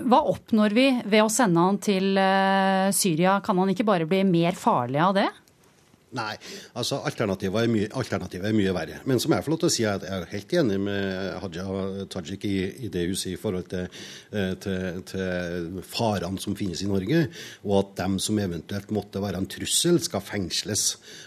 [0.04, 3.40] hva oppnår vi ved å sende han til eh, Syria?
[3.46, 5.30] Kan han ikke bare bli mer farlig av det?
[6.14, 6.34] Nei,
[6.78, 9.00] altså alternativet er, alternativet er mye verre.
[9.10, 12.44] Men som jeg får lov til å si, jeg er helt enig med Haja Tajik
[12.46, 13.88] i, i det hun sier i forhold til,
[14.30, 17.24] eh, til, til, farene som finnes i Norge,
[17.66, 20.84] og at dem som eventuelt måtte være en trussel, skal fengsles.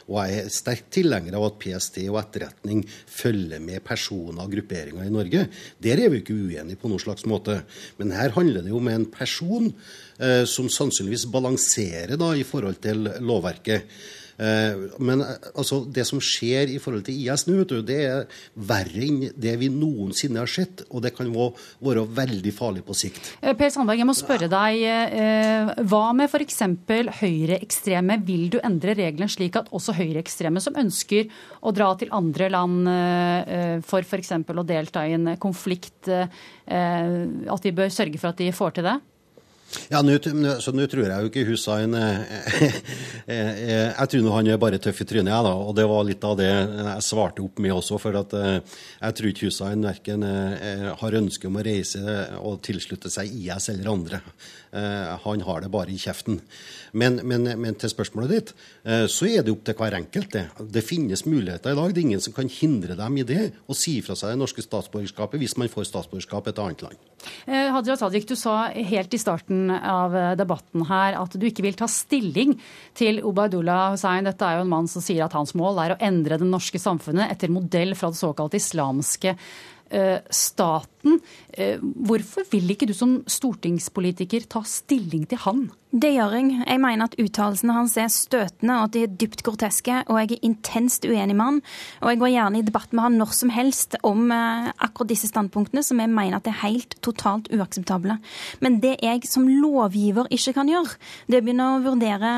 [0.06, 5.08] Og jeg er sterkt tilhenger av at PST og etterretning følger med personer og grupperinger
[5.08, 5.48] i Norge.
[5.82, 7.58] Der er vi ikke uenige på noen slags måte.
[7.98, 12.78] Men her handler det jo om en person eh, som sannsynligvis balanserer da, i forhold
[12.86, 13.90] til lovverket.
[14.36, 19.04] Eh, men eh, altså, det som skjer i forhold til IS nå, det er verre
[19.06, 20.84] enn det vi noensinne har sett.
[20.90, 23.32] Og det kan være veldig farlig på sikt.
[23.40, 24.84] Eh, per Sandberg, jeg må spørre deg.
[25.88, 26.62] Hva med f.eks.
[27.20, 28.20] høyreekstreme?
[28.26, 31.30] Vil du endre reglene slik at også høyreekstreme som ønsker
[31.66, 32.88] å dra til andre land
[33.86, 34.32] for f.eks.
[34.36, 38.96] å delta i en konflikt, at de bør sørge for at de får til det?
[39.90, 42.20] Ja, nå tror jeg jo ikke Hussein eh,
[43.26, 43.60] eh,
[43.92, 45.52] Jeg tror han er bare tøff i trynet, jeg, da.
[45.52, 47.98] Og det var litt av det jeg svarte opp med også.
[48.02, 48.58] For at eh,
[49.00, 50.26] jeg tror ikke Hussein verken
[51.00, 52.02] har ønske om å reise
[52.40, 54.22] og tilslutte seg IS eller andre.
[54.72, 56.40] Han har det bare i kjeften.
[56.92, 58.52] Men, men, men til spørsmålet ditt,
[59.12, 60.32] så er det opp til hver enkelt.
[60.32, 60.44] Det.
[60.74, 61.94] det finnes muligheter i dag.
[61.94, 64.64] Det er ingen som kan hindre dem i det å si fra seg det norske
[64.64, 67.06] statsborgerskapet hvis man får statsborgerskap i et annet land.
[67.46, 71.78] Hadia Tajik, du sa helt i starten av eh, debatten her at du ikke vil
[71.78, 72.56] ta stilling
[72.96, 74.26] til Obaidullah Hussein.
[74.26, 76.80] Dette er jo en mann som sier at hans mål er å endre det norske
[76.82, 79.75] samfunnet etter modell fra det såkalte islamske eh,
[80.30, 81.20] staten.
[81.52, 85.66] Eh, hvorfor vil ikke du som stortingspolitiker ta stilling til han?
[85.94, 86.48] Det gjør jeg.
[86.66, 90.00] Jeg mener at uttalelsene hans er støtende og at de er dypt groteske.
[90.10, 91.60] Og jeg er intenst uenig med han.
[92.02, 95.30] Og jeg går gjerne i debatt med han når som helst om eh, akkurat disse
[95.30, 98.18] standpunktene, som jeg mener at er helt totalt uakseptable.
[98.60, 100.98] Men det jeg som lovgiver ikke kan gjøre,
[101.30, 102.34] det er å begynne å vurdere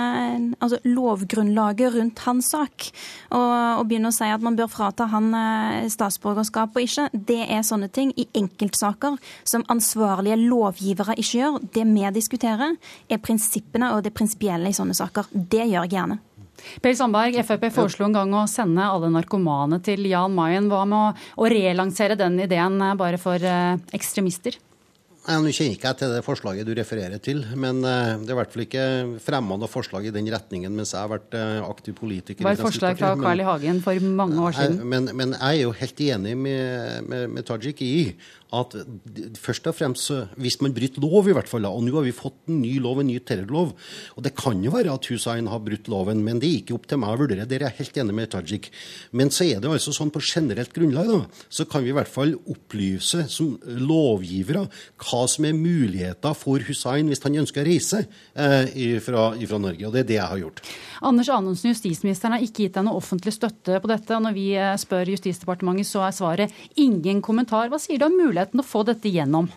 [0.60, 2.90] altså, lovgrunnlaget rundt hans sak.
[3.32, 3.48] Og,
[3.80, 7.08] og, begynne å si at man bør frata han eh, statsborgerskap og ikke.
[7.16, 9.16] Det er sånne ting i enkeltsaker
[9.48, 11.60] som ansvarlige lovgivere ikke gjør.
[11.72, 12.76] Det vi diskuterer,
[13.08, 15.30] er prinsippet prinsippene og det prinsipielle i sånne saker.
[15.32, 16.18] Det gjør jeg gjerne.
[16.82, 20.66] Per Sandberg, Frp foreslo en gang å sende alle narkomane til Jan Mayen.
[20.66, 24.58] Hva med å relansere den ideen bare for eh, ekstremister?
[25.28, 28.38] Nå kjenner ikke jeg til det forslaget du refererer til, men eh, det er i
[28.38, 28.84] hvert fall ikke
[29.20, 32.40] fremma noe forslag i den retningen mens jeg har vært eh, aktiv politiker.
[32.40, 33.46] Det var et forslag fra Carl I.
[33.46, 34.80] Hagen for mange år siden.
[34.88, 37.92] Men, men, jeg er jo helt enig med, med, med Tajik i
[38.56, 38.74] at
[39.36, 42.48] først og fremst, hvis man bryter lov, i hvert fall, og nå har vi fått
[42.48, 43.74] en ny lov, en ny terrorlov,
[44.16, 46.88] og det kan jo være at Hussein har brutt loven, men det er ikke opp
[46.88, 47.46] til meg å vurdere.
[47.48, 48.70] Der er jeg helt enig med Tajik.
[49.12, 52.10] Men så er det altså sånn på generelt grunnlag, da, så kan vi i hvert
[52.10, 54.64] fall opplyse som lovgivere
[55.04, 59.84] hva som er muligheter for Hussein hvis han ønsker å reise eh, fra, fra Norge.
[59.88, 60.64] Og det er det jeg har gjort.
[61.08, 64.16] Anders Anundsen, justisministeren, har ikke gitt deg noe offentlig støtte på dette.
[64.16, 67.70] og Når vi eh, spør Justisdepartementet, så er svaret ingen kommentar.
[67.70, 69.48] Hva sier du om muligheten å få dette gjennom?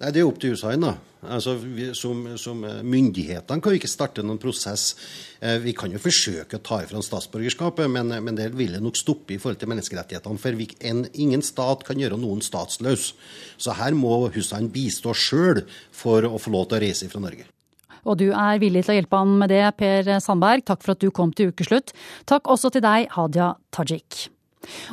[0.00, 0.80] Nei, Det er opp til Hussein.
[0.80, 0.96] da.
[1.20, 4.94] Altså, vi, som, som eh, Myndighetene kan jo ikke starte noen prosess.
[5.44, 9.36] Eh, vi kan jo forsøke å ta ifra statsborgerskapet, men, men, det vil nok stoppe
[9.36, 10.40] i forhold til menneskerettighetene.
[10.40, 13.10] For vi, en, ingen stat kan gjøre noen statsløs.
[13.60, 17.44] Så her må Hussein bistå sjøl for å få lov til å reise fra Norge.
[18.08, 20.64] Og du er villig til å hjelpe han med det, Per Sandberg.
[20.64, 21.92] Takk for at du kom til ukeslutt.
[22.24, 24.30] Takk også til deg, Hadia Tajik.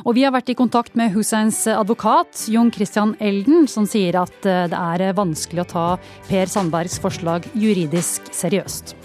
[0.06, 4.48] Og vi har vært i kontakt med Husseins advokat, Jon Christian Elden, som sier at
[4.48, 5.86] eh, det er vanskelig å ta
[6.30, 8.96] Per Sandbergs forslag juridisk seriøst.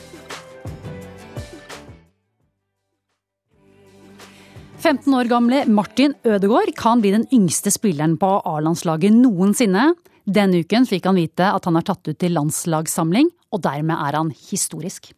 [4.83, 9.93] 15 år gamle Martin Ødegaard kan bli den yngste spilleren på A-landslaget noensinne.
[10.27, 14.19] Denne uken fikk han vite at han er tatt ut til landslagssamling, og dermed er
[14.19, 15.13] han historisk.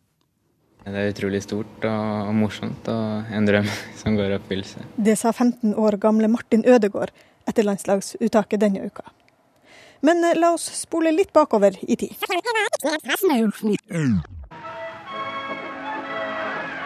[0.86, 3.66] Det er utrolig stort og morsomt, og en drøm
[4.02, 4.84] som går i oppfyllelse.
[5.08, 7.14] Det sa 15 år gamle Martin Ødegaard
[7.50, 9.02] etter landslagsuttaket denne uka.
[10.06, 12.14] Men eh, la oss spole litt bakover i tid.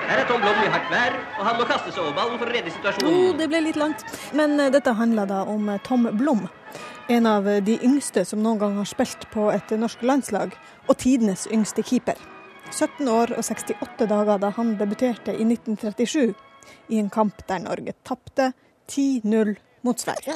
[0.09, 2.47] Her er Tom Blom i hardt vær, og han må kaste seg over ballen for
[2.47, 3.12] å redde situasjonen.
[3.12, 4.07] Oh, det ble litt langt.
[4.31, 6.47] Men eh, dette handla da om eh, Tom Blom.
[7.12, 10.55] En av de yngste som noen gang har spilt på et norsk landslag,
[10.88, 12.15] og tidenes yngste keeper.
[12.71, 16.34] 17 år og 68 dager da han debuterte i 1937
[16.93, 18.51] i en kamp der Norge tapte
[18.89, 20.34] 10-0 mot Sverige.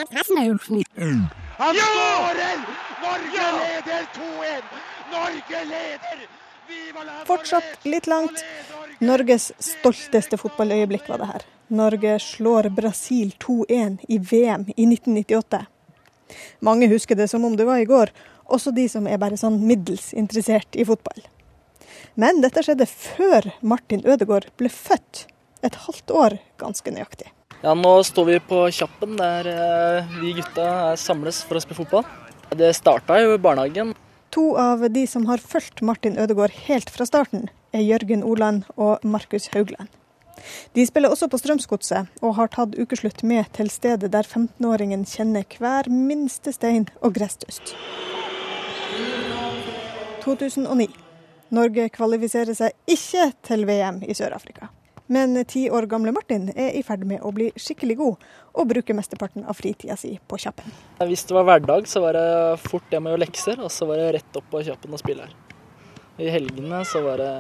[1.58, 2.64] Han skårer!
[3.04, 4.64] Norge leder 2-1!
[5.12, 6.24] Norge leder!
[7.28, 8.44] Fortsatt litt langt.
[9.04, 11.46] Norges stolteste fotballøyeblikk var det her.
[11.74, 15.66] Norge slår Brasil 2-1 i VM i 1998.
[16.60, 18.14] Mange husker det som om det var i går,
[18.46, 21.22] også de som er bare sånn middels interessert i fotball.
[22.20, 25.26] Men dette skjedde før Martin Ødegaard ble født.
[25.66, 27.32] Et halvt år ganske nøyaktig.
[27.64, 32.06] Ja, Nå står vi på Kjappen, der eh, vi gutta samles for å spille fotball.
[32.54, 33.94] Det starta jo i barnehagen.
[34.36, 39.02] To av de som har fulgt Martin Ødegaard helt fra starten, er Jørgen Oland og
[39.08, 39.90] Markus Haugland.
[40.76, 45.48] De spiller også på Strømsgodset, og har tatt ukeslutt med til stedet der 15-åringen kjenner
[45.58, 47.74] hver minste stein og gresstust.
[50.26, 50.92] 2009.
[51.54, 54.72] Norge kvalifiserer seg ikke til VM i Sør-Afrika.
[55.14, 58.96] Men ti år gamle Martin er i ferd med å bli skikkelig god, og bruker
[58.98, 60.74] mesteparten av fritida si på Kjappen.
[61.04, 64.02] Hvis det var hverdag, så var det fort hjem og gjøre lekser, og så var
[64.02, 65.36] det rett opp på Kjappen og spille her.
[66.24, 67.34] I helgene så var det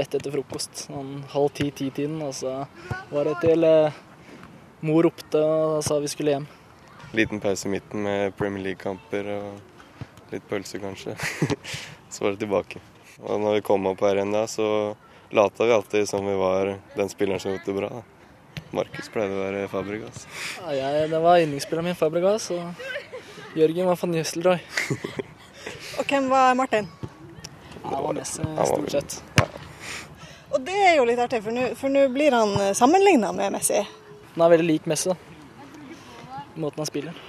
[0.00, 2.62] rett etter frokost, sånn halv ti-ti-tiden, og så
[3.12, 4.00] var det til eh,
[4.86, 6.48] mor ropte og sa vi skulle hjem.
[7.18, 11.14] Liten pause i midten med Premier League-kamper og litt pølse, kanskje.
[12.12, 12.82] så var det tilbake.
[13.22, 14.66] Og når vi kom opp her igjen da, så
[15.30, 17.88] lata vi alltid som vi var den spilleren som gjorde det bra.
[17.88, 18.02] da.
[18.72, 20.26] Markus pleide å være Fabregas.
[20.64, 24.62] Ja, jeg, det var yndlingsspilleren min, Fabregas, og Jørgen var van Jøsselroy.
[26.00, 26.88] og hvem var Martin?
[27.82, 29.18] Ja, han var Messi, stort sett.
[29.38, 29.48] Ja.
[30.52, 33.82] Og det er jo litt artig, for nå blir han sammenligna med Messi.
[34.34, 36.40] Han er veldig lik Messi, da.
[36.56, 37.22] Måten han spiller.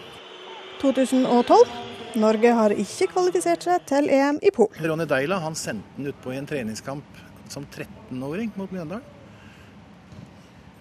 [0.81, 1.92] 2012.
[2.19, 4.77] Norge har ikke kvalifisert seg til EM i Polen.
[4.85, 9.09] Ronny Deila han sendte den utpå i en treningskamp som 13-åring mot Mjøndalen.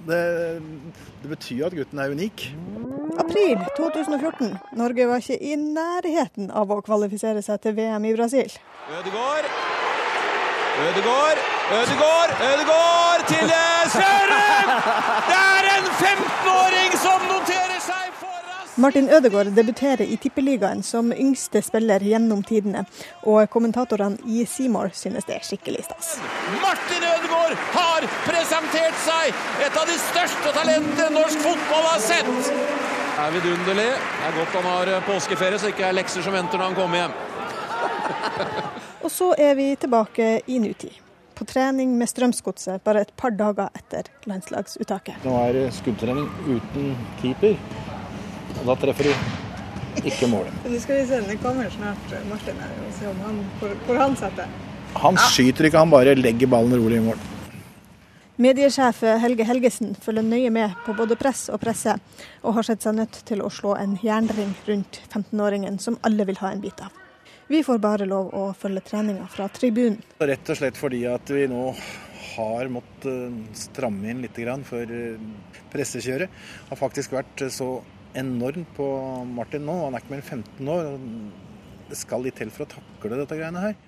[0.03, 0.19] Det,
[1.23, 2.49] det, betyr at gutten er unik.
[3.23, 4.57] April 2014.
[4.75, 8.51] Norge var ikke i nærheten av å kvalifisere seg til VM i Brasil.
[8.99, 9.47] Ødegård.
[10.89, 11.45] Ødegård.
[11.79, 12.35] Ødegård.
[12.49, 13.55] Ødegård til
[13.95, 14.69] Søren!
[15.31, 17.25] Det er en 15-åring som
[18.83, 22.81] Martin Ødegaard debuterer i Tippeligaen som yngste spiller gjennom tidene,
[23.31, 26.09] og kommentatorene i Seymour synes det er skikkelig stas.
[26.65, 29.39] Martin Ødegaard har presentert seg!
[29.63, 32.33] Et av de største talentene norsk fotball har sett!
[32.33, 33.87] Det er vidunderlig.
[33.93, 36.79] Det er godt han har påskeferie, så det ikke er lekser som venter når han
[36.81, 37.17] kommer hjem.
[39.05, 40.99] og så er vi tilbake i nutid.
[41.39, 45.23] På trening med Strømsgodset bare et par dager etter landslagsuttaket.
[45.23, 47.55] Nå er det skuddtrening uten keeper.
[48.61, 50.55] Og da treffer du ikke målet.
[50.65, 54.01] Nå skal vi se, det kommer snart Martin her og se om han, hvor, hvor
[54.01, 54.51] han setter.
[55.03, 57.21] Han skyter ikke, han bare legger ballen rolig i mål.
[58.43, 61.95] Mediesjef Helge Helgesen følger nøye med på både press og presse,
[62.43, 66.41] og har sett seg nødt til å slå en jernring rundt 15-åringen som alle vil
[66.41, 66.91] ha en bit av.
[67.53, 70.01] Vi får bare lov å følge treninga fra tribunen.
[70.19, 71.67] Rett og slett fordi at vi nå
[72.33, 74.95] har måttet stramme inn litt, for
[75.73, 77.75] pressekjøret har faktisk vært så
[78.19, 78.89] enormt på
[79.29, 79.79] Martin nå.
[79.85, 80.93] Han er ikke mer enn 15 år.
[80.93, 83.81] og Det skal litt til for å takle dette greiene her.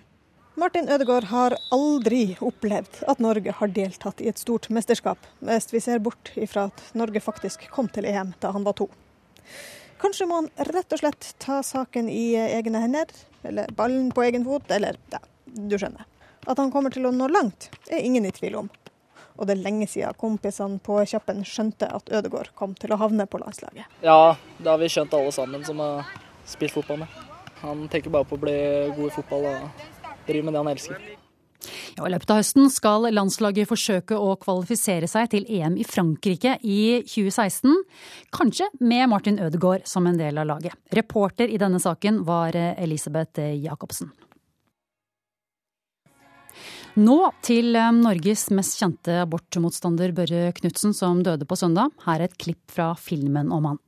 [0.56, 5.80] Martin Ødegaard har aldri opplevd at Norge har deltatt i et stort mesterskap, hvis vi
[5.82, 8.86] ser bort ifra at Norge faktisk kom til EM da han var to.
[9.98, 13.10] Kanskje må han rett og slett ta saken i egne hender,
[13.42, 15.18] eller ballen på egen fot, eller ja,
[15.50, 16.06] du skjønner.
[16.46, 18.70] At han kommer til å nå langt, er ingen i tvil om.
[19.34, 23.26] Og det er lenge siden kompisene på Kjappen skjønte at Ødegaard kom til å havne
[23.26, 23.88] på landslaget.
[24.04, 26.06] Ja, det har vi skjønt alle sammen som har
[26.46, 27.20] spilt fotball med.
[27.64, 28.56] Han tenker bare på å bli
[28.94, 29.84] god i fotball og
[30.28, 31.04] drive med det han elsker.
[31.94, 36.58] Ja, I løpet av høsten skal landslaget forsøke å kvalifisere seg til EM i Frankrike
[36.60, 37.72] i 2016.
[38.34, 40.76] Kanskje med Martin Ødegaard som en del av laget.
[40.94, 44.12] Reporter i denne saken var Elisabeth Jacobsen.
[46.94, 51.90] Nå til Norges mest kjente abortmotstander Børre Knutsen, som døde på søndag.
[52.06, 53.80] Her er et klipp fra filmen om han.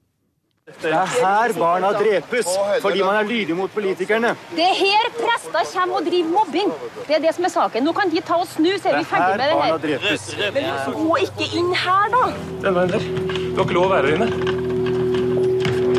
[0.82, 2.48] Det er her barna drepes,
[2.82, 4.32] fordi man er lydig mot politikerne.
[4.56, 6.72] Det er her prester kommer og driver mobbing.
[7.06, 7.86] Det er det som er saken.
[7.86, 9.60] Nå kan de ta og snu, så er vi ferdig med det her.
[9.62, 10.26] Barna drepes.
[10.56, 10.66] Men
[10.98, 12.24] gå ikke inn her, da.
[12.66, 13.06] Den veien der.
[13.06, 14.28] Du har ikke lov å være her inne.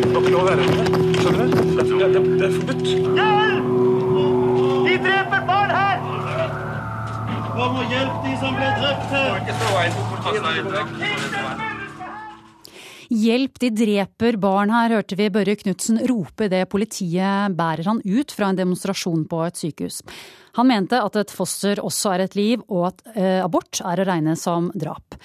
[0.04, 0.86] Du har ikke lov å være her inne.
[1.22, 1.50] Skjønner du?
[1.56, 2.88] Det er, det, det er forbudt.
[3.24, 3.74] Hjelp!
[4.90, 6.27] De dreper barn her!
[7.58, 9.38] Kom og hjelp de som ble drept her.
[13.08, 18.36] Hjelp, de dreper barn her, hørte vi Børre Knutsen rope idet politiet bærer han ut
[18.36, 20.04] fra en demonstrasjon på et sykehus.
[20.58, 24.08] Han mente at et foster også er et liv, og at eh, abort er å
[24.08, 25.18] regne som drap.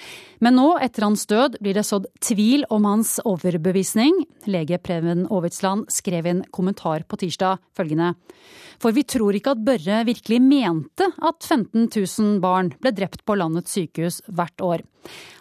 [0.43, 4.19] Men nå, etter hans død, blir det sådd tvil om hans overbevisning.
[4.45, 8.13] Lege Preben Aavitsland skrev i en kommentar på tirsdag følgende.
[8.83, 13.37] For vi tror ikke at Børre virkelig mente at 15 000 barn ble drept på
[13.39, 14.85] landets sykehus hvert år.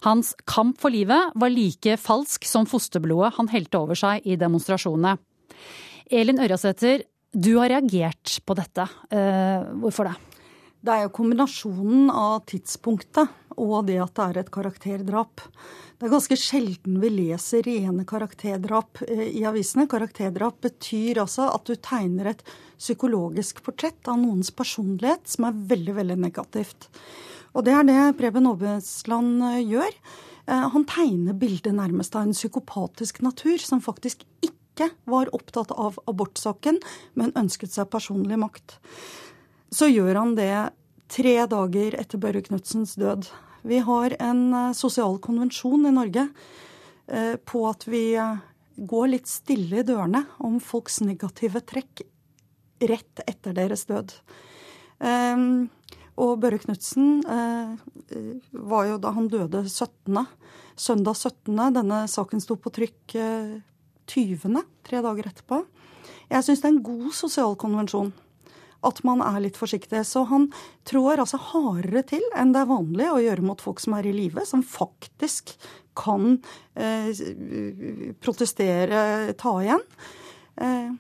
[0.07, 5.18] Hans kamp for livet var like falsk som fosterblodet han helte over seg i demonstrasjonene.
[6.12, 8.89] Elin Ørjasæter, du har reagert på dette.
[9.11, 10.16] Eh, hvorfor det?
[10.83, 13.30] Det er jo kombinasjonen av tidspunktet
[13.61, 15.45] og det at det er et karakterdrap.
[15.97, 19.89] Det er ganske sjelden vi leser rene karakterdrap eh, i avisene.
[19.89, 22.45] Karakterdrap betyr altså at du tegner et
[22.76, 26.91] psykologisk portrett av noens personlighet som er veldig, veldig negativt.
[27.53, 29.97] Og det er det Preben Aabesland eh, gjør.
[30.53, 35.99] Han tegner bildet nærmest av en psykopatisk natur som faktisk ikke ikke var opptatt av
[36.11, 36.80] abortsaken,
[37.14, 38.78] men ønsket seg personlig makt.
[39.72, 40.72] Så gjør han det
[41.12, 43.28] tre dager etter Børre Knudsens død.
[43.62, 46.26] Vi har en eh, sosial konvensjon i Norge
[47.07, 48.41] eh, på at vi eh,
[48.76, 52.03] går litt stille i dørene om folks negative trekk
[52.83, 54.11] rett etter deres død.
[56.22, 57.20] Og Børre Knutsen
[58.51, 60.18] var jo da han døde 17.
[60.74, 61.62] Søndag 17.
[61.76, 63.14] Denne saken sto på trykk
[64.11, 65.62] 20., tre dager etterpå.
[66.32, 68.12] Jeg syns det er en god sosial konvensjon
[68.86, 70.03] at man er litt forsiktig.
[70.07, 70.48] Så han
[70.88, 74.14] trår altså hardere til enn det er vanlig å gjøre mot folk som er i
[74.16, 75.55] live, som faktisk
[75.98, 76.38] kan
[76.74, 77.12] eh,
[78.22, 79.86] protestere, ta igjen.
[80.57, 80.90] Eh,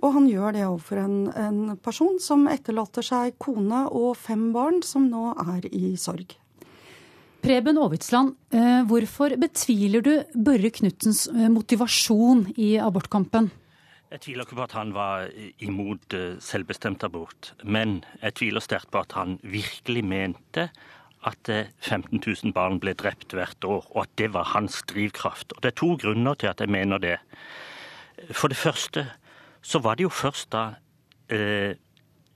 [0.00, 4.80] og han gjør det overfor en, en person som etterlater seg kone og fem barn,
[4.86, 6.39] som nå er i sorg.
[7.40, 13.48] Preben Aavitsland, eh, hvorfor betviler du Børre Knutsens eh, motivasjon i abortkampen?
[14.10, 15.30] Jeg tviler ikke på at han var
[15.64, 20.68] imot eh, selvbestemt abort, men jeg tviler sterkt på at han virkelig mente
[21.24, 21.50] at
[21.84, 25.52] 15 000 barn ble drept hvert år, og at det var hans drivkraft.
[25.52, 27.18] Og Det er to grunner til at jeg mener det.
[28.32, 29.06] For det første
[29.60, 30.64] så var det jo først da
[31.28, 31.76] eh,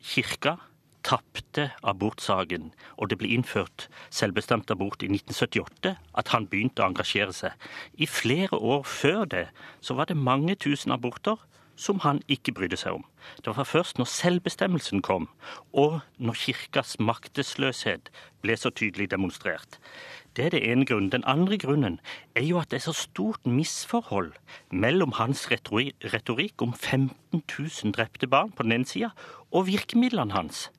[0.04, 0.58] kirka
[1.04, 7.34] tapte abortsaken og det ble innført selvbestemt abort i 1978, at han begynte å engasjere
[7.36, 7.52] seg.
[7.94, 9.48] I flere år før det
[9.84, 11.36] så var det mange tusen aborter
[11.76, 13.04] som han ikke brydde seg om.
[13.42, 15.28] Det var først når selvbestemmelsen kom,
[15.72, 18.10] og når kirkas maktesløshet
[18.44, 19.80] ble så tydelig demonstrert.
[20.36, 21.12] Det er det ene grunnen.
[21.12, 22.00] Den andre grunnen
[22.34, 24.32] er jo at det er så stort misforhold
[24.70, 29.12] mellom hans retorikk om 15 000 drepte barn på den ene sida,
[29.54, 30.70] og virkemidlene hans.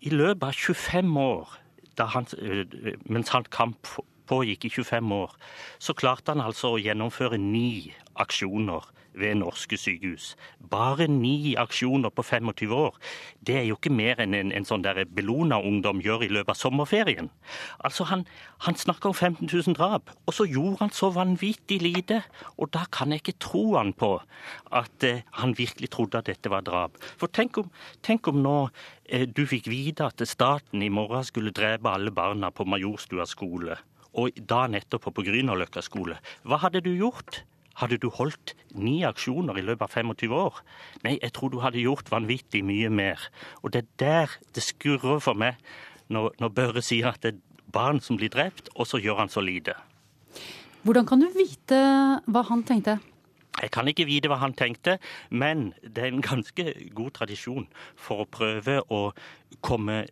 [0.00, 1.56] I løpet av 25 år,
[1.98, 3.88] han, eh, mens han kamp
[4.28, 5.34] pågikk i 25 år,
[5.78, 8.86] så klarte han altså å gjennomføre ni aksjoner
[9.18, 10.34] ved norske sykehus.
[10.70, 12.96] Bare ni aksjoner på 25 år.
[13.46, 16.60] Det er jo ikke mer enn en, en sånn der Bellona-ungdom gjør i løpet av
[16.60, 17.30] sommerferien.
[17.84, 18.26] Altså, Han,
[18.66, 22.22] han snakka om 15 000 drap, og så gjorde han så vanvittig lite.
[22.56, 24.16] Og da kan jeg ikke tro han på
[24.72, 26.98] at eh, han virkelig trodde at dette var drap.
[27.18, 27.70] For tenk om,
[28.02, 28.56] tenk om nå
[29.08, 33.78] eh, du fikk vite at staten i morgen skulle drepe alle barna på Majorstua skole,
[34.18, 36.18] og dagen etterpå på Grünerløkka skole.
[36.48, 37.42] Hva hadde du gjort?
[37.78, 40.62] Hadde du holdt ni aksjoner i løpet av 25 år?
[41.04, 43.28] Nei, jeg tror du hadde gjort vanvittig mye mer.
[43.62, 45.60] Og det er der det skurrer for meg
[46.10, 49.30] når, når Børre sier at det er barn som blir drept, og så gjør han
[49.30, 49.76] så lite.
[50.82, 51.78] Hvordan kan du vite
[52.26, 52.96] hva han tenkte?
[53.58, 54.98] Jeg kan ikke vite hva han tenkte,
[55.30, 57.66] men det er en ganske god tradisjon
[57.98, 59.00] for å prøve å
[59.64, 60.04] komme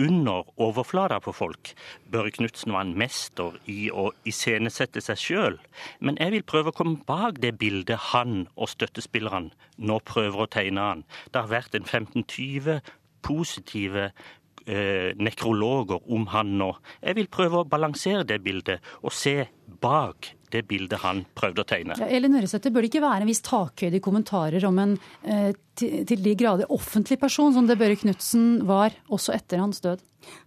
[0.00, 1.74] under overflata på folk.
[2.10, 5.58] Børre Knutsen var en mester i å iscenesette seg sjøl.
[6.00, 10.50] Men jeg vil prøve å komme bak det bildet han og støttespillerne nå prøver å
[10.50, 11.04] tegne han.
[11.28, 12.80] Det har vært en 15-20
[13.24, 14.08] positive
[14.66, 16.70] eh, nekrologer om han nå.
[17.02, 19.42] Jeg vil prøve å balansere det bildet og se
[19.82, 21.98] bak det bildet han prøvde å tegne.
[22.00, 25.52] Ja, Elin Øresæter, bør det ikke være en viss takhøyde i kommentarer om en eh,
[25.74, 30.02] til, til de grader offentlig person som det Børre Knutsen var også etter hans død?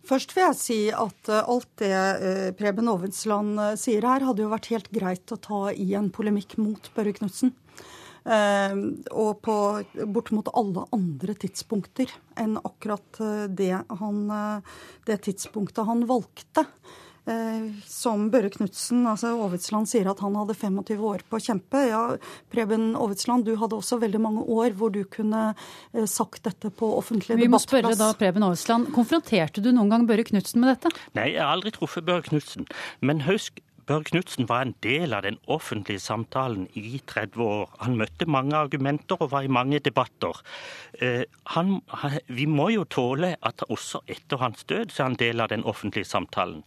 [0.07, 4.45] Først vil jeg si at eh, alt det eh, Preben Aavitsland eh, sier her, hadde
[4.45, 7.55] jo vært helt greit å ta i en polemikk mot Børre Knutsen.
[8.27, 9.53] Og på
[10.11, 13.21] bortimot alle andre tidspunkter enn akkurat
[13.55, 13.69] det,
[14.01, 14.17] han,
[15.07, 16.65] det tidspunktet han valgte.
[17.27, 21.81] Eh, som Børre Knutsen, altså Aavitsland, sier at han hadde 25 år på å kjempe.
[21.89, 22.01] Ja,
[22.53, 26.93] Preben Aavitsland, du hadde også veldig mange år hvor du kunne eh, sagt dette på
[26.95, 27.43] offentlig debattplass.
[27.43, 30.93] Vi må spørre da, Preben Aavitsland, Konfronterte du noen gang Børre Knutsen med dette?
[31.19, 32.69] Nei, jeg har aldri truffet Børre Knutsen.
[33.03, 37.69] Men husk, Børre Knutsen var en del av den offentlige samtalen i 30 år.
[37.83, 40.39] Han møtte mange argumenter og var i mange debatter.
[40.99, 41.23] Eh,
[41.55, 41.77] han,
[42.27, 45.63] vi må jo tåle at også etter hans død så er han del av den
[45.63, 46.65] offentlige samtalen.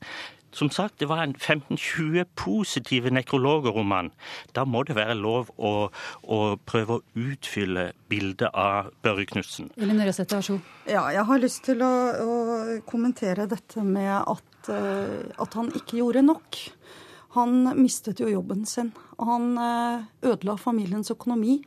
[0.53, 4.11] Som sagt, det var en 15-20 positive nekrologer om han.
[4.57, 5.91] Da må det være lov å,
[6.27, 9.71] å prøve å utfylle bildet av Børre Knutsen.
[9.79, 10.73] Elin Røsette, vær så god.
[10.91, 11.93] Ja, jeg har lyst til å,
[12.25, 16.59] å kommentere dette med at, uh, at, han ikke gjorde nok.
[17.39, 18.91] Han mistet jo jobben sin.
[19.23, 21.61] Han uh, ødela familiens økonomi.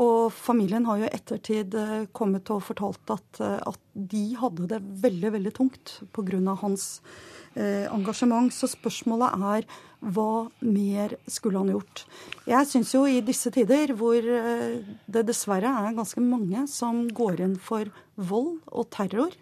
[0.00, 4.82] Og familien har jo i ettertid uh, kommet og fortalt at, at de hadde det
[5.04, 6.56] veldig, veldig tungt pga.
[6.64, 8.52] hans Eh, engasjement.
[8.52, 9.66] Så spørsmålet er
[10.04, 12.04] hva mer skulle han gjort?
[12.48, 17.44] Jeg syns jo i disse tider hvor eh, det dessverre er ganske mange som går
[17.46, 19.32] inn for vold og terror,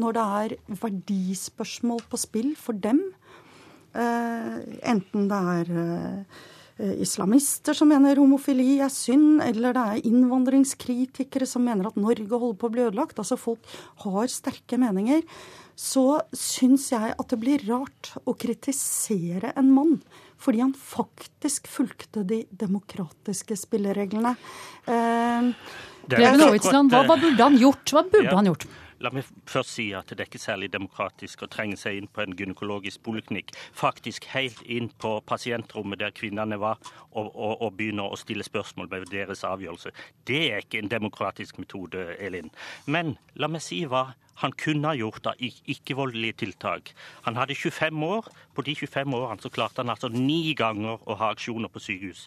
[0.00, 3.00] når det er verdispørsmål på spill for dem,
[3.96, 4.60] eh,
[4.92, 6.20] enten det er
[6.76, 12.58] islamister som mener homofili er synd, eller det er innvandringskritikere som mener at Norge holder
[12.60, 13.16] på å bli ødelagt.
[13.16, 13.64] Altså folk
[14.02, 15.22] har sterke meninger
[15.76, 19.98] så syns jeg at det blir rart å kritisere en mann
[20.40, 24.34] fordi han faktisk fulgte de demokratiske spillereglene.
[24.84, 25.46] Eh,
[26.12, 27.92] hva, hva, burde han gjort?
[27.92, 28.34] Hva burde ja.
[28.36, 28.66] han gjort?
[29.04, 32.22] La meg først si at det er ikke særlig demokratisk å trenge seg inn på
[32.24, 33.52] en gynekologisk poliklinikk.
[33.76, 36.80] Faktisk helt inn på pasientrommet der kvinnene var,
[37.12, 39.92] og, og, og begynne å stille spørsmål ved deres avgjørelse.
[40.28, 42.48] Det er ikke en demokratisk metode, Elin.
[42.86, 44.08] Men la meg si hva
[44.40, 46.92] han kunne ha gjort av ikke-voldelige tiltak.
[47.24, 48.28] Han hadde 25 år.
[48.56, 52.26] På de 25 årene så klarte han altså ni ganger å ha aksjoner på sykehus.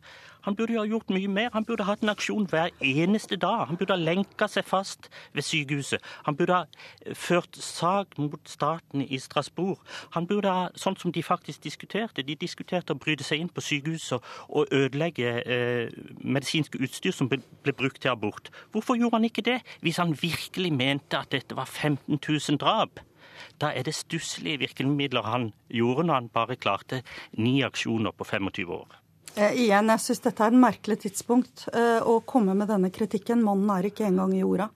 [0.50, 1.50] Han burde jo ha gjort mye mer.
[1.54, 3.68] Han burde hatt en aksjon hver eneste dag.
[3.70, 5.06] Han burde ha lenka seg fast
[5.38, 6.02] ved sykehuset.
[6.26, 9.78] Han burde ha ført sak mot staten i Strasbourg.
[10.16, 13.62] Han burde ha, sånn som de faktisk diskuterte, de diskuterte å bryte seg inn på
[13.62, 18.50] sykehuset og ødelegge eh, medisinske utstyr som ble, ble brukt til abort.
[18.74, 23.04] Hvorfor gjorde han ikke det, hvis han virkelig mente at dette var 15 000 drap?
[23.62, 27.04] Da er det stusslige virkemidler han gjorde når han bare klarte
[27.38, 28.98] ni aksjoner på 25 år.
[29.38, 33.44] Eh, igjen, jeg syns dette er en merkelig tidspunkt eh, å komme med denne kritikken.
[33.46, 34.70] Mannen er ikke engang i jorda.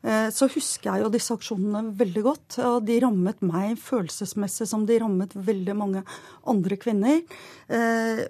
[0.00, 2.58] Eh, så husker jeg jo disse aksjonene veldig godt.
[2.66, 6.04] og De rammet meg følelsesmessig som de rammet veldig mange
[6.50, 7.24] andre kvinner.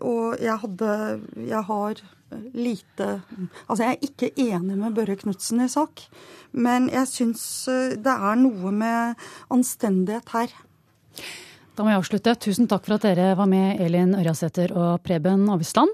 [0.05, 0.89] Og jeg hadde
[1.49, 2.03] Jeg har
[2.55, 3.07] lite
[3.67, 6.05] Altså, jeg er ikke enig med Børre Knutsen i sak,
[6.53, 7.43] men jeg syns
[7.99, 9.19] det er noe med
[9.51, 10.55] anstendighet her.
[11.81, 12.33] Da må jeg avslutte.
[12.37, 15.89] Tusen takk for at dere var med, Elin Ørjasæter og Preben Avisland.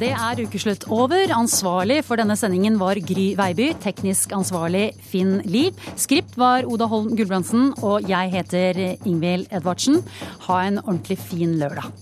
[0.00, 1.34] Det er ukeslutt over.
[1.36, 3.68] Ansvarlig for denne sendingen var Gry Veiby.
[3.84, 5.76] Teknisk ansvarlig Finn Liv.
[6.00, 10.00] Skript var Oda Holm Gulbrandsen, og jeg heter Ingvild Edvardsen.
[10.48, 11.92] Ha en ordentlig fin lørdag.